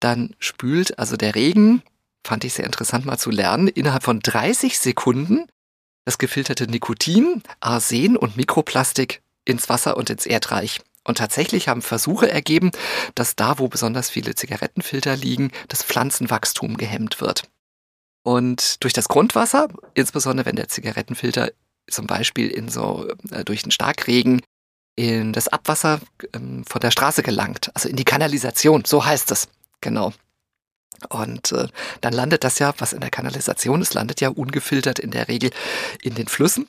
dann 0.00 0.34
spült 0.38 0.98
also 0.98 1.16
der 1.16 1.34
Regen, 1.34 1.82
fand 2.26 2.44
ich 2.44 2.54
sehr 2.54 2.66
interessant 2.66 3.06
mal 3.06 3.18
zu 3.18 3.30
lernen, 3.30 3.68
innerhalb 3.68 4.02
von 4.02 4.20
30 4.20 4.78
Sekunden 4.78 5.46
das 6.04 6.18
gefilterte 6.18 6.66
Nikotin, 6.66 7.42
Arsen 7.60 8.16
und 8.16 8.36
Mikroplastik 8.36 9.22
ins 9.44 9.68
Wasser 9.68 9.96
und 9.96 10.10
ins 10.10 10.26
Erdreich. 10.26 10.80
Und 11.04 11.18
tatsächlich 11.18 11.68
haben 11.68 11.82
Versuche 11.82 12.30
ergeben, 12.30 12.70
dass 13.14 13.36
da, 13.36 13.58
wo 13.58 13.68
besonders 13.68 14.10
viele 14.10 14.34
Zigarettenfilter 14.34 15.16
liegen, 15.16 15.50
das 15.68 15.82
Pflanzenwachstum 15.82 16.76
gehemmt 16.76 17.20
wird. 17.20 17.48
Und 18.22 18.82
durch 18.82 18.92
das 18.92 19.08
Grundwasser, 19.08 19.68
insbesondere 19.94 20.46
wenn 20.46 20.56
der 20.56 20.68
Zigarettenfilter 20.68 21.50
zum 21.88 22.06
Beispiel 22.06 22.48
in 22.48 22.68
so 22.68 23.08
äh, 23.30 23.44
durch 23.44 23.62
den 23.62 23.70
Starkregen 23.70 24.42
in 24.96 25.32
das 25.32 25.48
Abwasser 25.48 26.00
ähm, 26.34 26.64
von 26.64 26.80
der 26.80 26.90
Straße 26.90 27.22
gelangt, 27.22 27.70
also 27.74 27.88
in 27.88 27.96
die 27.96 28.04
Kanalisation, 28.04 28.84
so 28.84 29.04
heißt 29.04 29.30
es. 29.30 29.48
Genau. 29.80 30.12
Und 31.08 31.52
äh, 31.52 31.68
dann 32.00 32.12
landet 32.12 32.42
das 32.42 32.58
ja, 32.58 32.74
was 32.78 32.92
in 32.92 33.00
der 33.00 33.10
Kanalisation 33.10 33.80
ist, 33.80 33.94
landet 33.94 34.20
ja 34.20 34.28
ungefiltert 34.28 34.98
in 34.98 35.12
der 35.12 35.28
Regel 35.28 35.50
in 36.02 36.14
den 36.14 36.26
Flüssen. 36.26 36.66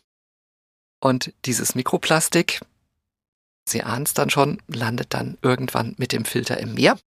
Und 1.01 1.33
dieses 1.45 1.75
Mikroplastik, 1.75 2.61
Sie 3.67 3.83
ahnen 3.83 4.03
es 4.03 4.13
dann 4.13 4.29
schon, 4.29 4.61
landet 4.67 5.13
dann 5.13 5.37
irgendwann 5.41 5.95
mit 5.97 6.11
dem 6.11 6.25
Filter 6.25 6.57
im 6.57 6.73
Meer. 6.73 6.97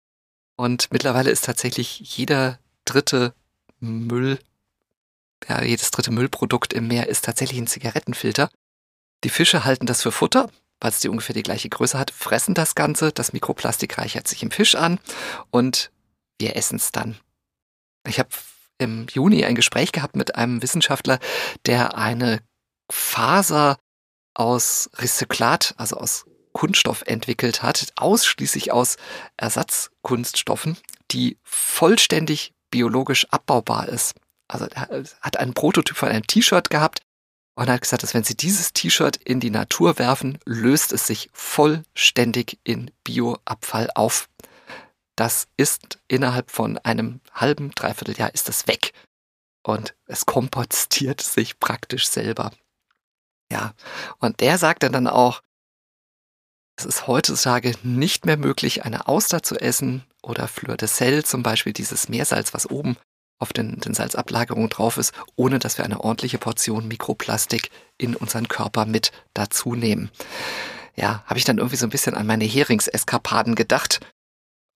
Und 0.56 0.92
mittlerweile 0.92 1.30
ist 1.30 1.44
tatsächlich 1.44 1.98
jeder 2.00 2.58
dritte 2.84 3.34
Müll, 3.82 4.38
ja, 5.48 5.62
jedes 5.62 5.90
dritte 5.90 6.12
Müllprodukt 6.12 6.72
im 6.72 6.88
Meer 6.88 7.08
ist 7.08 7.24
tatsächlich 7.24 7.58
ein 7.58 7.66
Zigarettenfilter. 7.66 8.48
Die 9.24 9.30
Fische 9.30 9.64
halten 9.64 9.86
das 9.86 10.02
für 10.02 10.12
Futter, 10.12 10.50
weil 10.80 10.90
es 10.90 11.00
die 11.00 11.08
ungefähr 11.08 11.34
die 11.34 11.42
gleiche 11.42 11.68
Größe 11.68 11.98
hat, 11.98 12.10
fressen 12.10 12.54
das 12.54 12.74
Ganze, 12.74 13.12
das 13.12 13.32
Mikroplastik 13.32 13.98
reichert 13.98 14.28
sich 14.28 14.42
im 14.42 14.50
Fisch 14.50 14.74
an 14.74 14.98
und 15.50 15.90
wir 16.40 16.56
essen 16.56 16.76
es 16.76 16.92
dann. 16.92 17.18
Ich 18.06 18.18
habe 18.18 18.30
im 18.78 19.06
Juni 19.12 19.44
ein 19.44 19.54
Gespräch 19.54 19.92
gehabt 19.92 20.16
mit 20.16 20.34
einem 20.34 20.62
Wissenschaftler, 20.62 21.18
der 21.66 21.96
eine 21.96 22.40
Faser 22.90 23.78
aus 24.34 24.90
Rezyklat, 24.94 25.74
also 25.76 25.96
aus 25.96 26.24
Kunststoff 26.52 27.02
entwickelt 27.06 27.62
hat, 27.62 27.92
ausschließlich 27.96 28.72
aus 28.72 28.96
Ersatzkunststoffen, 29.36 30.76
die 31.10 31.38
vollständig 31.42 32.52
biologisch 32.72 33.28
abbaubar 33.30 33.88
ist. 33.88 34.16
Also 34.48 34.66
er 34.66 34.88
hat 35.20 35.36
einen 35.36 35.54
Prototyp 35.54 35.96
von 35.96 36.08
einem 36.08 36.26
T-Shirt 36.26 36.70
gehabt 36.70 37.02
und 37.54 37.68
hat 37.68 37.82
gesagt, 37.82 38.02
dass 38.02 38.14
wenn 38.14 38.24
Sie 38.24 38.36
dieses 38.36 38.72
T-Shirt 38.72 39.16
in 39.16 39.38
die 39.38 39.50
Natur 39.50 40.00
werfen, 40.00 40.38
löst 40.44 40.92
es 40.92 41.06
sich 41.06 41.30
vollständig 41.32 42.58
in 42.64 42.90
Bioabfall 43.04 43.90
auf 43.94 44.28
das 45.16 45.46
ist 45.56 45.98
innerhalb 46.08 46.50
von 46.50 46.78
einem 46.78 47.20
halben, 47.32 47.70
dreiviertel 47.72 48.16
Jahr 48.16 48.34
ist 48.34 48.48
es 48.48 48.66
weg. 48.66 48.92
Und 49.62 49.94
es 50.06 50.26
kompostiert 50.26 51.20
sich 51.20 51.60
praktisch 51.60 52.08
selber. 52.08 52.52
Ja, 53.50 53.74
und 54.18 54.40
der 54.40 54.58
sagte 54.58 54.90
dann 54.90 55.06
auch, 55.06 55.42
es 56.76 56.86
ist 56.86 57.06
heutzutage 57.06 57.74
nicht 57.82 58.24
mehr 58.24 58.38
möglich, 58.38 58.84
eine 58.84 59.06
Auster 59.06 59.42
zu 59.42 59.60
essen 59.60 60.04
oder 60.22 60.48
Fleur 60.48 60.76
de 60.76 60.88
Sel, 60.88 61.24
zum 61.24 61.42
Beispiel 61.42 61.72
dieses 61.72 62.08
Meersalz, 62.08 62.54
was 62.54 62.70
oben 62.70 62.96
auf 63.38 63.52
den, 63.52 63.80
den 63.80 63.94
Salzablagerungen 63.94 64.70
drauf 64.70 64.96
ist, 64.98 65.12
ohne 65.36 65.58
dass 65.58 65.76
wir 65.76 65.84
eine 65.84 66.00
ordentliche 66.00 66.38
Portion 66.38 66.86
Mikroplastik 66.86 67.70
in 67.98 68.14
unseren 68.14 68.48
Körper 68.48 68.86
mit 68.86 69.10
dazu 69.34 69.74
nehmen. 69.74 70.10
Ja, 70.94 71.24
habe 71.26 71.38
ich 71.38 71.44
dann 71.44 71.58
irgendwie 71.58 71.76
so 71.76 71.86
ein 71.86 71.90
bisschen 71.90 72.14
an 72.14 72.26
meine 72.26 72.44
Heringseskapaden 72.44 73.54
gedacht 73.54 74.00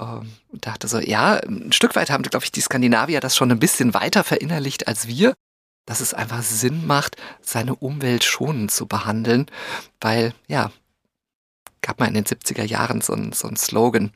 ähm, 0.00 0.32
dachte 0.52 0.88
so, 0.88 0.98
ja, 0.98 1.36
ein 1.36 1.72
Stück 1.72 1.96
weit 1.96 2.10
haben, 2.10 2.22
glaube 2.22 2.44
ich, 2.44 2.52
die 2.52 2.60
Skandinavier 2.60 3.20
das 3.20 3.36
schon 3.36 3.50
ein 3.50 3.58
bisschen 3.58 3.94
weiter 3.94 4.24
verinnerlicht 4.24 4.88
als 4.88 5.06
wir, 5.06 5.34
dass 5.86 6.00
es 6.00 6.14
einfach 6.14 6.42
Sinn 6.42 6.86
macht, 6.86 7.16
seine 7.40 7.74
Umwelt 7.74 8.24
schonend 8.24 8.70
zu 8.70 8.86
behandeln, 8.86 9.46
weil, 10.00 10.34
ja, 10.48 10.70
gab 11.80 12.00
mal 12.00 12.08
in 12.08 12.14
den 12.14 12.24
70er 12.24 12.64
Jahren 12.64 13.00
so 13.00 13.14
ein, 13.14 13.32
so 13.32 13.48
Slogan, 13.54 14.12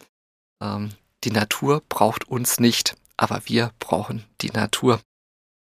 ähm, 0.62 0.90
die 1.24 1.30
Natur 1.30 1.82
braucht 1.88 2.28
uns 2.28 2.60
nicht, 2.60 2.96
aber 3.16 3.42
wir 3.44 3.72
brauchen 3.78 4.24
die 4.40 4.50
Natur. 4.50 5.00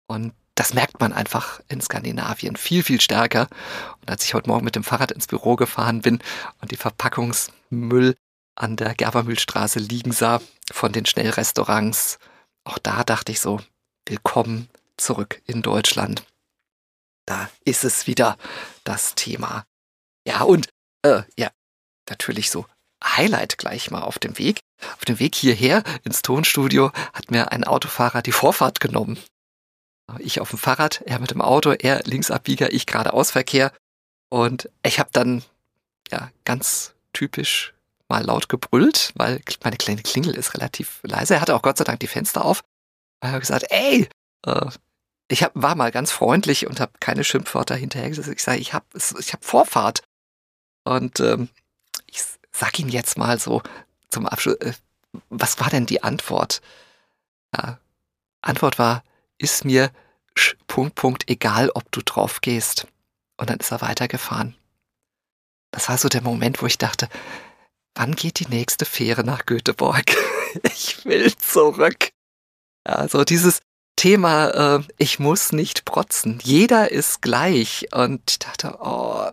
Und 0.07 0.33
das 0.55 0.73
merkt 0.73 0.99
man 0.99 1.13
einfach 1.13 1.59
in 1.67 1.81
Skandinavien 1.81 2.55
viel, 2.55 2.83
viel 2.83 3.01
stärker. 3.01 3.47
Und 4.01 4.09
als 4.09 4.23
ich 4.23 4.33
heute 4.33 4.49
Morgen 4.49 4.65
mit 4.65 4.75
dem 4.75 4.83
Fahrrad 4.83 5.11
ins 5.11 5.27
Büro 5.27 5.55
gefahren 5.55 6.01
bin 6.01 6.19
und 6.61 6.71
die 6.71 6.77
Verpackungsmüll 6.77 8.15
an 8.55 8.75
der 8.75 8.95
Gerbermühlstraße 8.95 9.79
liegen 9.79 10.11
sah 10.11 10.41
von 10.71 10.91
den 10.91 11.05
Schnellrestaurants. 11.05 12.17
Auch 12.63 12.79
da 12.79 13.03
dachte 13.03 13.31
ich 13.31 13.39
so, 13.39 13.61
willkommen 14.07 14.67
zurück 14.97 15.41
in 15.45 15.61
Deutschland. 15.61 16.25
Da 17.25 17.49
ist 17.65 17.83
es 17.83 18.07
wieder 18.07 18.37
das 18.83 19.13
Thema. 19.13 19.65
Ja, 20.25 20.41
und 20.41 20.69
äh, 21.03 21.21
ja, 21.37 21.51
natürlich 22.09 22.49
so 22.49 22.65
Highlight 23.03 23.57
gleich 23.57 23.91
mal 23.91 24.01
auf 24.01 24.19
dem 24.19 24.37
Weg. 24.37 24.59
Auf 24.95 25.05
dem 25.05 25.19
Weg 25.19 25.35
hierher 25.35 25.83
ins 26.03 26.21
Tonstudio 26.21 26.91
hat 27.13 27.31
mir 27.31 27.51
ein 27.51 27.63
Autofahrer 27.63 28.21
die 28.21 28.31
Vorfahrt 28.31 28.79
genommen. 28.79 29.17
Ich 30.19 30.39
auf 30.39 30.51
dem 30.51 30.59
Fahrrad, 30.59 31.01
er 31.05 31.19
mit 31.19 31.31
dem 31.31 31.41
Auto, 31.41 31.71
er 31.71 32.03
Linksabbieger, 32.03 32.71
ich 32.71 32.85
geradeausverkehr. 32.85 33.71
Und 34.29 34.69
ich 34.83 34.99
habe 34.99 35.09
dann 35.11 35.43
ja 36.11 36.31
ganz 36.45 36.93
typisch 37.13 37.73
mal 38.07 38.23
laut 38.23 38.47
gebrüllt, 38.47 39.11
weil 39.15 39.41
meine 39.63 39.77
kleine 39.77 40.01
Klingel 40.01 40.35
ist 40.35 40.53
relativ 40.53 40.99
leise. 41.03 41.35
Er 41.35 41.41
hatte 41.41 41.55
auch 41.55 41.61
Gott 41.61 41.77
sei 41.77 41.83
Dank 41.83 41.99
die 41.99 42.07
Fenster 42.07 42.45
auf. 42.45 42.63
Er 43.19 43.31
hat 43.31 43.41
gesagt, 43.41 43.65
ey, 43.69 44.07
äh, 44.45 44.65
ich 45.27 45.43
hab, 45.43 45.51
war 45.55 45.75
mal 45.75 45.91
ganz 45.91 46.11
freundlich 46.11 46.67
und 46.67 46.79
habe 46.79 46.93
keine 46.99 47.23
Schimpfwörter 47.23 47.75
hinterher 47.75 48.09
gesagt. 48.09 48.29
Ich 48.29 48.43
sage, 48.43 48.59
ich 48.59 48.73
habe 48.73 48.85
ich 48.95 49.33
hab 49.33 49.43
Vorfahrt. 49.43 50.03
Und 50.85 51.19
ähm, 51.19 51.49
sag 52.57 52.79
Ihnen 52.79 52.89
jetzt 52.89 53.17
mal 53.17 53.39
so 53.39 53.61
zum 54.09 54.25
Abschluss, 54.25 54.55
äh, 54.55 54.73
was 55.29 55.59
war 55.59 55.69
denn 55.69 55.85
die 55.85 56.03
Antwort? 56.03 56.61
Ja, 57.55 57.79
Antwort 58.41 58.79
war, 58.79 59.03
ist 59.37 59.65
mir 59.65 59.91
Punkt, 60.67 60.95
Punkt, 60.95 61.29
egal, 61.29 61.71
ob 61.73 61.91
du 61.91 62.01
drauf 62.01 62.41
gehst. 62.41 62.87
Und 63.37 63.49
dann 63.49 63.59
ist 63.59 63.71
er 63.71 63.81
weitergefahren. 63.81 64.55
Das 65.71 65.89
war 65.89 65.97
so 65.97 66.09
der 66.09 66.21
Moment, 66.21 66.61
wo 66.61 66.65
ich 66.65 66.77
dachte, 66.77 67.09
wann 67.95 68.15
geht 68.15 68.39
die 68.39 68.47
nächste 68.47 68.85
Fähre 68.85 69.23
nach 69.23 69.45
Göteborg? 69.45 70.05
ich 70.63 71.05
will 71.05 71.35
zurück. 71.35 72.09
Also 72.83 73.23
dieses 73.23 73.61
Thema, 73.95 74.77
äh, 74.77 74.83
ich 74.97 75.19
muss 75.19 75.51
nicht 75.51 75.85
protzen. 75.85 76.39
Jeder 76.43 76.91
ist 76.91 77.21
gleich. 77.21 77.87
Und 77.91 78.21
ich 78.29 78.39
dachte, 78.39 78.77
oh, 78.79 79.29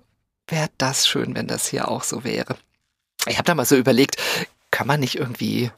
wäre 0.49 0.69
das 0.79 1.07
schön, 1.07 1.35
wenn 1.35 1.47
das 1.47 1.69
hier 1.69 1.89
auch 1.89 2.03
so 2.03 2.25
wäre. 2.25 2.57
Ich 3.27 3.39
habe 3.39 3.45
da 3.45 3.55
mal 3.55 3.65
so 3.65 3.77
überlegt, 3.77 4.17
kann 4.71 4.87
man 4.87 5.01
nicht 5.01 5.17
irgendwie 5.17 5.71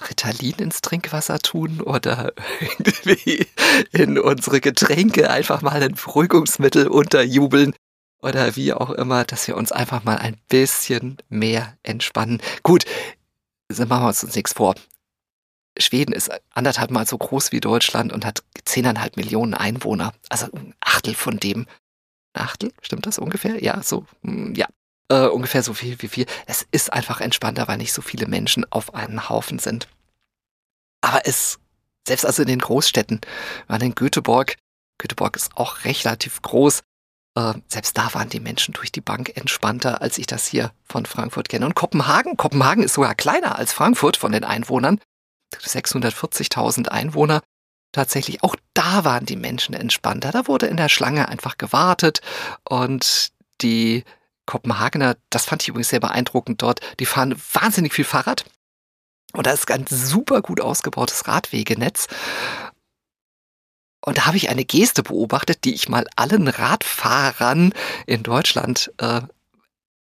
Ritalin 0.00 0.54
ins 0.56 0.80
Trinkwasser 0.80 1.38
tun 1.38 1.80
oder 1.80 2.32
irgendwie 2.60 3.46
in 3.92 4.18
unsere 4.18 4.60
Getränke 4.60 5.30
einfach 5.30 5.62
mal 5.62 5.82
ein 5.82 5.94
Beruhigungsmittel 5.94 6.88
unterjubeln 6.88 7.74
oder 8.22 8.56
wie 8.56 8.72
auch 8.72 8.90
immer, 8.90 9.24
dass 9.24 9.48
wir 9.48 9.56
uns 9.56 9.72
einfach 9.72 10.04
mal 10.04 10.16
ein 10.16 10.36
bisschen 10.48 11.18
mehr 11.28 11.76
entspannen. 11.82 12.40
Gut, 12.62 12.84
machen 13.68 13.88
wir 13.88 14.08
uns 14.08 14.22
nichts 14.34 14.52
vor. 14.52 14.74
Schweden 15.78 16.12
ist 16.12 16.30
anderthalb 16.50 16.90
Mal 16.90 17.06
so 17.06 17.16
groß 17.18 17.50
wie 17.52 17.60
Deutschland 17.60 18.12
und 18.12 18.24
hat 18.24 18.42
zehneinhalb 18.64 19.16
Millionen 19.16 19.54
Einwohner. 19.54 20.12
Also 20.28 20.46
ein 20.52 20.74
Achtel 20.80 21.14
von 21.14 21.38
dem. 21.38 21.66
Achtel, 22.34 22.72
stimmt 22.80 23.06
das 23.06 23.18
ungefähr? 23.18 23.62
Ja, 23.62 23.82
so, 23.82 24.06
hm, 24.22 24.54
ja, 24.54 24.66
äh, 25.12 25.28
ungefähr 25.28 25.62
so 25.62 25.74
viel 25.74 26.00
wie 26.00 26.08
viel. 26.08 26.26
Es 26.46 26.66
ist 26.70 26.92
einfach 26.92 27.20
entspannter, 27.20 27.68
weil 27.68 27.76
nicht 27.76 27.92
so 27.92 28.00
viele 28.00 28.26
Menschen 28.26 28.64
auf 28.72 28.94
einen 28.94 29.28
Haufen 29.28 29.58
sind. 29.58 29.88
Aber 31.02 31.26
es, 31.26 31.58
selbst 32.06 32.24
also 32.24 32.42
in 32.42 32.48
den 32.48 32.60
Großstädten, 32.60 33.20
waren 33.66 33.82
in 33.82 33.94
Göteborg, 33.94 34.56
Göteborg 34.98 35.36
ist 35.36 35.56
auch 35.56 35.84
relativ 35.84 36.40
groß, 36.40 36.80
äh, 37.36 37.54
selbst 37.68 37.98
da 37.98 38.14
waren 38.14 38.30
die 38.30 38.40
Menschen 38.40 38.72
durch 38.72 38.90
die 38.90 39.00
Bank 39.02 39.36
entspannter, 39.36 40.00
als 40.00 40.16
ich 40.16 40.26
das 40.26 40.46
hier 40.46 40.72
von 40.84 41.04
Frankfurt 41.04 41.50
kenne. 41.50 41.66
Und 41.66 41.74
Kopenhagen, 41.74 42.38
Kopenhagen 42.38 42.82
ist 42.82 42.94
sogar 42.94 43.14
kleiner 43.14 43.58
als 43.58 43.72
Frankfurt 43.72 44.16
von 44.16 44.32
den 44.32 44.44
Einwohnern. 44.44 44.98
640.000 45.54 46.88
Einwohner. 46.88 47.42
Tatsächlich, 47.92 48.42
auch 48.42 48.56
da 48.72 49.04
waren 49.04 49.26
die 49.26 49.36
Menschen 49.36 49.74
entspannter. 49.74 50.30
Da 50.30 50.46
wurde 50.46 50.66
in 50.66 50.78
der 50.78 50.88
Schlange 50.88 51.28
einfach 51.28 51.58
gewartet 51.58 52.22
und 52.64 53.32
die 53.60 54.04
Kopenhagener, 54.46 55.16
das 55.30 55.44
fand 55.44 55.62
ich 55.62 55.68
übrigens 55.68 55.88
sehr 55.88 56.00
beeindruckend 56.00 56.62
dort, 56.62 56.80
die 56.98 57.06
fahren 57.06 57.40
wahnsinnig 57.52 57.92
viel 57.92 58.04
Fahrrad. 58.04 58.44
Und 59.32 59.46
da 59.46 59.52
ist 59.52 59.70
ein 59.70 59.86
super 59.86 60.42
gut 60.42 60.60
ausgebautes 60.60 61.26
Radwegenetz. 61.26 62.08
Und 64.04 64.18
da 64.18 64.26
habe 64.26 64.36
ich 64.36 64.50
eine 64.50 64.64
Geste 64.64 65.02
beobachtet, 65.02 65.64
die 65.64 65.74
ich 65.74 65.88
mal 65.88 66.06
allen 66.16 66.48
Radfahrern 66.48 67.72
in 68.06 68.22
Deutschland, 68.22 68.92
äh, 68.98 69.22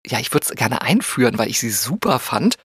ja, 0.06 0.20
ich 0.20 0.32
würde 0.32 0.46
es 0.48 0.56
gerne 0.56 0.82
einführen, 0.82 1.38
weil 1.38 1.50
ich 1.50 1.60
sie 1.60 1.72
super 1.72 2.20
fand. 2.20 2.56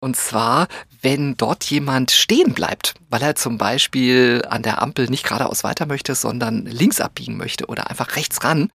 Und 0.00 0.16
zwar, 0.16 0.68
wenn 1.00 1.36
dort 1.36 1.64
jemand 1.64 2.10
stehen 2.10 2.52
bleibt, 2.52 2.94
weil 3.08 3.22
er 3.22 3.36
zum 3.36 3.56
Beispiel 3.56 4.44
an 4.46 4.62
der 4.62 4.82
Ampel 4.82 5.08
nicht 5.08 5.24
geradeaus 5.24 5.64
weiter 5.64 5.86
möchte, 5.86 6.14
sondern 6.14 6.66
links 6.66 7.00
abbiegen 7.00 7.38
möchte 7.38 7.66
oder 7.66 7.88
einfach 7.88 8.16
rechts 8.16 8.44
ran, 8.44 8.70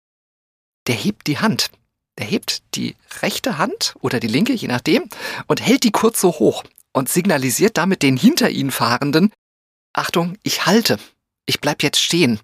der 0.87 0.95
hebt 0.95 1.27
die 1.27 1.39
Hand. 1.39 1.69
Der 2.17 2.25
hebt 2.25 2.63
die 2.75 2.95
rechte 3.21 3.57
Hand 3.57 3.95
oder 4.01 4.19
die 4.19 4.27
linke, 4.27 4.53
je 4.53 4.67
nachdem, 4.67 5.09
und 5.47 5.61
hält 5.61 5.83
die 5.83 5.91
kurz 5.91 6.19
so 6.19 6.29
hoch 6.39 6.63
und 6.93 7.09
signalisiert 7.09 7.77
damit 7.77 8.01
den 8.01 8.17
hinter 8.17 8.49
ihnen 8.49 8.71
Fahrenden, 8.71 9.31
Achtung, 9.93 10.37
ich 10.43 10.65
halte, 10.65 10.99
ich 11.45 11.59
bleib 11.61 11.83
jetzt 11.83 11.99
stehen. 11.99 12.39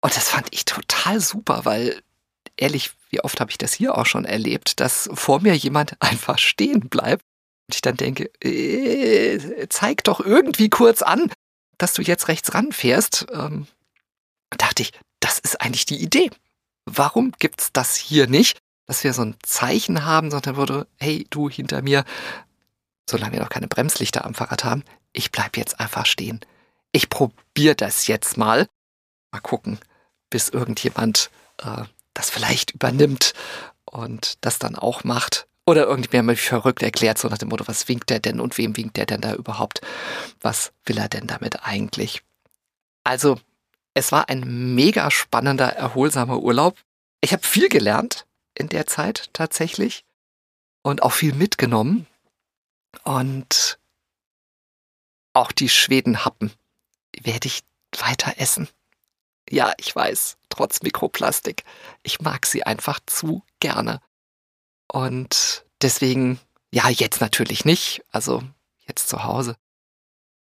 Und 0.00 0.16
das 0.16 0.28
fand 0.28 0.48
ich 0.50 0.64
total 0.64 1.20
super, 1.20 1.64
weil 1.64 2.02
ehrlich, 2.56 2.92
wie 3.10 3.20
oft 3.20 3.40
habe 3.40 3.50
ich 3.50 3.58
das 3.58 3.72
hier 3.72 3.96
auch 3.96 4.06
schon 4.06 4.24
erlebt, 4.24 4.80
dass 4.80 5.08
vor 5.14 5.40
mir 5.40 5.54
jemand 5.54 5.96
einfach 6.00 6.38
stehen 6.38 6.88
bleibt 6.88 7.22
und 7.68 7.74
ich 7.74 7.80
dann 7.80 7.96
denke, 7.96 8.30
äh, 8.42 9.66
zeig 9.68 10.04
doch 10.04 10.20
irgendwie 10.20 10.68
kurz 10.68 11.02
an, 11.02 11.32
dass 11.78 11.94
du 11.94 12.02
jetzt 12.02 12.28
rechts 12.28 12.54
ranfährst. 12.54 13.26
Ähm, 13.32 13.66
dachte 14.50 14.82
ich, 14.82 14.92
das 15.20 15.38
ist 15.38 15.60
eigentlich 15.60 15.86
die 15.86 16.02
Idee. 16.02 16.30
Warum 16.86 17.32
gibt's 17.38 17.72
das 17.72 17.96
hier 17.96 18.26
nicht? 18.26 18.58
dass 18.86 19.04
wir 19.04 19.12
so 19.12 19.22
ein 19.22 19.36
Zeichen 19.42 20.04
haben, 20.04 20.30
sondern 20.30 20.56
würde, 20.56 20.86
hey, 20.98 21.26
du 21.30 21.48
hinter 21.48 21.82
mir, 21.82 22.04
solange 23.08 23.34
wir 23.34 23.40
noch 23.40 23.48
keine 23.48 23.68
Bremslichter 23.68 24.24
am 24.24 24.34
Fahrrad 24.34 24.64
haben, 24.64 24.84
ich 25.12 25.30
bleib 25.30 25.56
jetzt 25.56 25.80
einfach 25.80 26.06
stehen. 26.06 26.40
Ich 26.92 27.08
probiere 27.08 27.74
das 27.74 28.06
jetzt 28.06 28.36
mal. 28.36 28.66
Mal 29.32 29.40
gucken, 29.40 29.78
bis 30.30 30.48
irgendjemand 30.48 31.30
äh, 31.58 31.84
das 32.12 32.30
vielleicht 32.30 32.72
übernimmt 32.72 33.32
und 33.84 34.44
das 34.44 34.58
dann 34.58 34.76
auch 34.76 35.04
macht. 35.04 35.46
Oder 35.66 35.86
irgendwer 35.86 36.22
mich 36.22 36.42
verrückt 36.42 36.82
erklärt, 36.82 37.18
so 37.18 37.28
nach 37.28 37.38
dem 37.38 37.48
Motto, 37.48 37.66
was 37.66 37.88
winkt 37.88 38.10
der 38.10 38.20
denn 38.20 38.38
und 38.38 38.58
wem 38.58 38.76
winkt 38.76 38.96
der 38.98 39.06
denn 39.06 39.22
da 39.22 39.34
überhaupt? 39.34 39.80
Was 40.40 40.72
will 40.84 40.98
er 40.98 41.08
denn 41.08 41.26
damit 41.26 41.64
eigentlich? 41.64 42.22
Also, 43.02 43.40
es 43.94 44.10
war 44.10 44.28
ein 44.28 44.74
mega 44.74 45.10
spannender, 45.10 45.72
erholsamer 45.72 46.40
Urlaub. 46.40 46.76
Ich 47.20 47.32
habe 47.32 47.46
viel 47.46 47.68
gelernt 47.68 48.26
in 48.54 48.68
der 48.68 48.86
Zeit 48.86 49.30
tatsächlich 49.32 50.04
und 50.82 51.02
auch 51.02 51.12
viel 51.12 51.32
mitgenommen. 51.32 52.06
Und 53.04 53.78
auch 55.32 55.52
die 55.52 55.68
Schwedenhappen 55.68 56.52
werde 57.20 57.46
ich 57.46 57.62
weiter 57.98 58.34
essen. 58.38 58.68
Ja, 59.48 59.72
ich 59.78 59.94
weiß, 59.94 60.38
trotz 60.48 60.82
Mikroplastik. 60.82 61.64
Ich 62.02 62.20
mag 62.20 62.46
sie 62.46 62.64
einfach 62.64 62.98
zu 63.06 63.42
gerne. 63.60 64.00
Und 64.88 65.64
deswegen, 65.82 66.40
ja, 66.72 66.88
jetzt 66.88 67.20
natürlich 67.20 67.64
nicht. 67.64 68.02
Also 68.10 68.42
jetzt 68.86 69.08
zu 69.08 69.24
Hause 69.24 69.56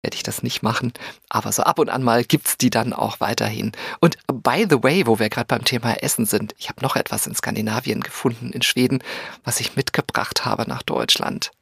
werde 0.02 0.16
ich 0.16 0.22
das 0.22 0.42
nicht 0.42 0.62
machen. 0.62 0.92
Aber 1.28 1.52
so 1.52 1.62
ab 1.62 1.78
und 1.78 1.88
an 1.88 2.02
mal 2.02 2.24
gibt's 2.24 2.58
die 2.58 2.70
dann 2.70 2.92
auch 2.92 3.20
weiterhin. 3.20 3.72
Und 4.00 4.18
by 4.26 4.66
the 4.68 4.82
way, 4.82 5.06
wo 5.06 5.18
wir 5.18 5.28
gerade 5.28 5.46
beim 5.46 5.64
Thema 5.64 6.02
Essen 6.02 6.26
sind, 6.26 6.54
ich 6.58 6.68
habe 6.68 6.82
noch 6.82 6.96
etwas 6.96 7.26
in 7.26 7.34
Skandinavien 7.34 8.02
gefunden, 8.02 8.50
in 8.50 8.62
Schweden, 8.62 9.02
was 9.44 9.60
ich 9.60 9.76
mitgebracht 9.76 10.44
habe 10.44 10.68
nach 10.68 10.82
Deutschland. 10.82 11.52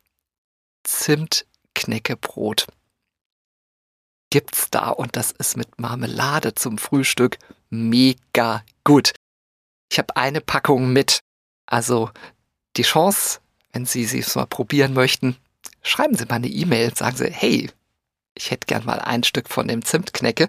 Zimtknäckebrot 0.84 2.66
gibt's 4.30 4.70
da 4.70 4.88
und 4.88 5.16
das 5.16 5.32
ist 5.32 5.56
mit 5.56 5.78
Marmelade 5.78 6.54
zum 6.54 6.78
Frühstück 6.78 7.38
mega 7.68 8.64
gut. 8.84 9.12
Ich 9.90 9.98
habe 9.98 10.16
eine 10.16 10.40
Packung 10.40 10.92
mit. 10.92 11.20
Also 11.66 12.10
die 12.76 12.82
Chance, 12.82 13.40
wenn 13.72 13.86
Sie 13.86 14.04
sie 14.04 14.24
mal 14.34 14.46
probieren 14.46 14.94
möchten, 14.94 15.36
schreiben 15.82 16.16
Sie 16.16 16.24
mal 16.26 16.36
eine 16.36 16.48
E-Mail, 16.48 16.94
sagen 16.94 17.16
Sie, 17.16 17.30
hey, 17.30 17.70
ich 18.40 18.50
hätte 18.50 18.66
gern 18.66 18.86
mal 18.86 18.98
ein 18.98 19.22
Stück 19.22 19.50
von 19.50 19.68
dem 19.68 19.84
Zimtknecke. 19.84 20.48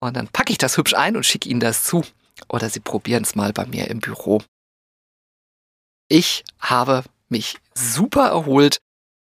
Und 0.00 0.16
dann 0.16 0.28
packe 0.28 0.52
ich 0.52 0.58
das 0.58 0.78
hübsch 0.78 0.94
ein 0.94 1.16
und 1.16 1.26
schicke 1.26 1.48
Ihnen 1.48 1.60
das 1.60 1.84
zu. 1.84 2.02
Oder 2.48 2.70
Sie 2.70 2.80
probieren 2.80 3.24
es 3.24 3.34
mal 3.34 3.52
bei 3.52 3.66
mir 3.66 3.88
im 3.88 4.00
Büro. 4.00 4.42
Ich 6.08 6.44
habe 6.58 7.04
mich 7.28 7.58
super 7.74 8.28
erholt, 8.28 8.78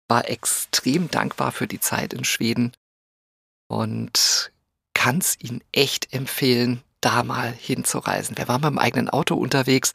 war 0.09 0.29
extrem 0.29 1.11
dankbar 1.11 1.51
für 1.51 1.67
die 1.67 1.81
Zeit 1.81 2.13
in 2.13 2.25
Schweden 2.25 2.73
und 3.69 4.53
kann 4.95 5.19
es 5.19 5.41
Ihnen 5.41 5.63
echt 5.73 6.13
empfehlen, 6.13 6.83
da 7.01 7.25
mal 7.25 7.53
hinzureisen. 7.53 8.37
Wir 8.37 8.47
waren 8.47 8.61
mit 8.61 8.71
dem 8.71 8.79
eigenen 8.79 9.11
Auto 9.11 9.35
unterwegs 9.35 9.95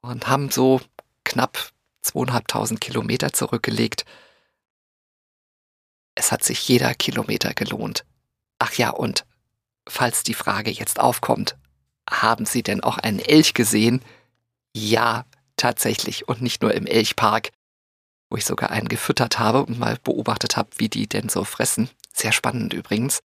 und 0.00 0.26
haben 0.26 0.50
so 0.50 0.80
knapp 1.24 1.70
zweieinhalbtausend 2.00 2.80
Kilometer 2.80 3.32
zurückgelegt 3.32 4.04
es 6.14 6.32
hat 6.32 6.44
sich 6.44 6.66
jeder 6.68 6.94
Kilometer 6.94 7.54
gelohnt. 7.54 8.04
Ach 8.58 8.72
ja, 8.74 8.90
und 8.90 9.24
falls 9.88 10.22
die 10.22 10.34
Frage 10.34 10.70
jetzt 10.70 11.00
aufkommt, 11.00 11.56
haben 12.08 12.46
Sie 12.46 12.62
denn 12.62 12.82
auch 12.82 12.98
einen 12.98 13.18
Elch 13.18 13.54
gesehen? 13.54 14.02
Ja, 14.74 15.24
tatsächlich, 15.56 16.28
und 16.28 16.42
nicht 16.42 16.62
nur 16.62 16.74
im 16.74 16.86
Elchpark. 16.86 17.50
wo 18.32 18.36
ich 18.36 18.46
sogar 18.46 18.70
einen 18.70 18.88
gefüttert 18.88 19.38
habe 19.38 19.62
und 19.62 19.78
mal 19.78 19.98
beobachtet 20.02 20.56
habe, 20.56 20.70
wie 20.78 20.88
die 20.88 21.06
denn 21.06 21.28
so 21.28 21.44
fressen. 21.44 21.90
Sehr 22.14 22.32
spannend 22.32 22.72
übrigens. 22.72 23.20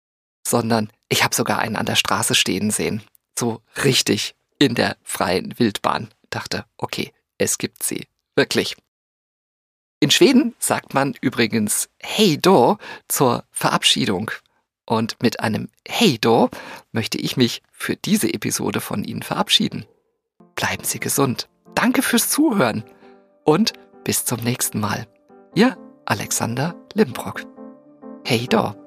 Sondern 0.47 0.91
ich 1.09 1.25
habe 1.25 1.35
sogar 1.35 1.59
einen 1.59 1.75
an 1.75 1.87
der 1.87 1.97
Straße 1.97 2.37
stehen 2.37 2.71
sehen. 2.71 3.03
So 3.37 3.63
richtig 3.83 4.37
in 4.61 4.77
der 4.77 4.97
freien 5.03 5.59
Wildbahn. 5.59 6.09
Dachte, 6.31 6.65
okay, 6.77 7.13
es 7.37 7.59
gibt 7.59 7.83
sie. 7.83 8.07
Wirklich. 8.37 8.77
In 10.03 10.11
Schweden 10.11 10.57
sagt 10.59 10.95
man 10.95 11.15
übrigens 11.21 11.89
Hey 12.01 12.37
do 12.37 12.77
zur 13.07 13.45
Verabschiedung. 13.53 14.33
Und 14.85 15.23
mit 15.23 15.39
einem 15.39 15.69
Hey 15.87 16.19
do 16.19 16.51
möchte 16.91 17.19
ich 17.19 17.37
mich 17.37 17.63
für 17.71 17.95
diese 17.95 18.35
Episode 18.35 18.81
von 18.81 19.05
Ihnen 19.05 19.23
verabschieden. 19.23 19.87
Bleiben 20.57 20.83
Sie 20.83 20.99
gesund. 20.99 21.49
Danke 21.77 22.03
fürs 22.03 22.29
Zuhören 22.29 22.83
und 23.45 23.75
bis 24.03 24.25
zum 24.25 24.41
nächsten 24.41 24.81
Mal. 24.81 25.07
Ihr 25.55 25.79
Alexander 26.05 26.75
Limbrock. 26.95 27.45
Hey 28.25 28.49
do. 28.49 28.82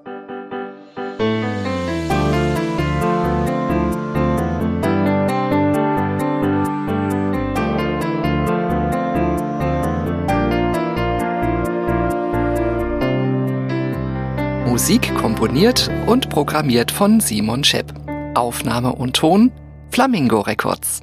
Musik 14.76 15.16
komponiert 15.16 15.90
und 16.06 16.30
programmiert 16.30 16.92
von 16.92 17.22
Simon 17.22 17.64
Schepp. 17.64 17.94
Aufnahme 18.34 18.94
und 18.94 19.16
Ton 19.16 19.50
Flamingo 19.90 20.42
Records. 20.42 21.00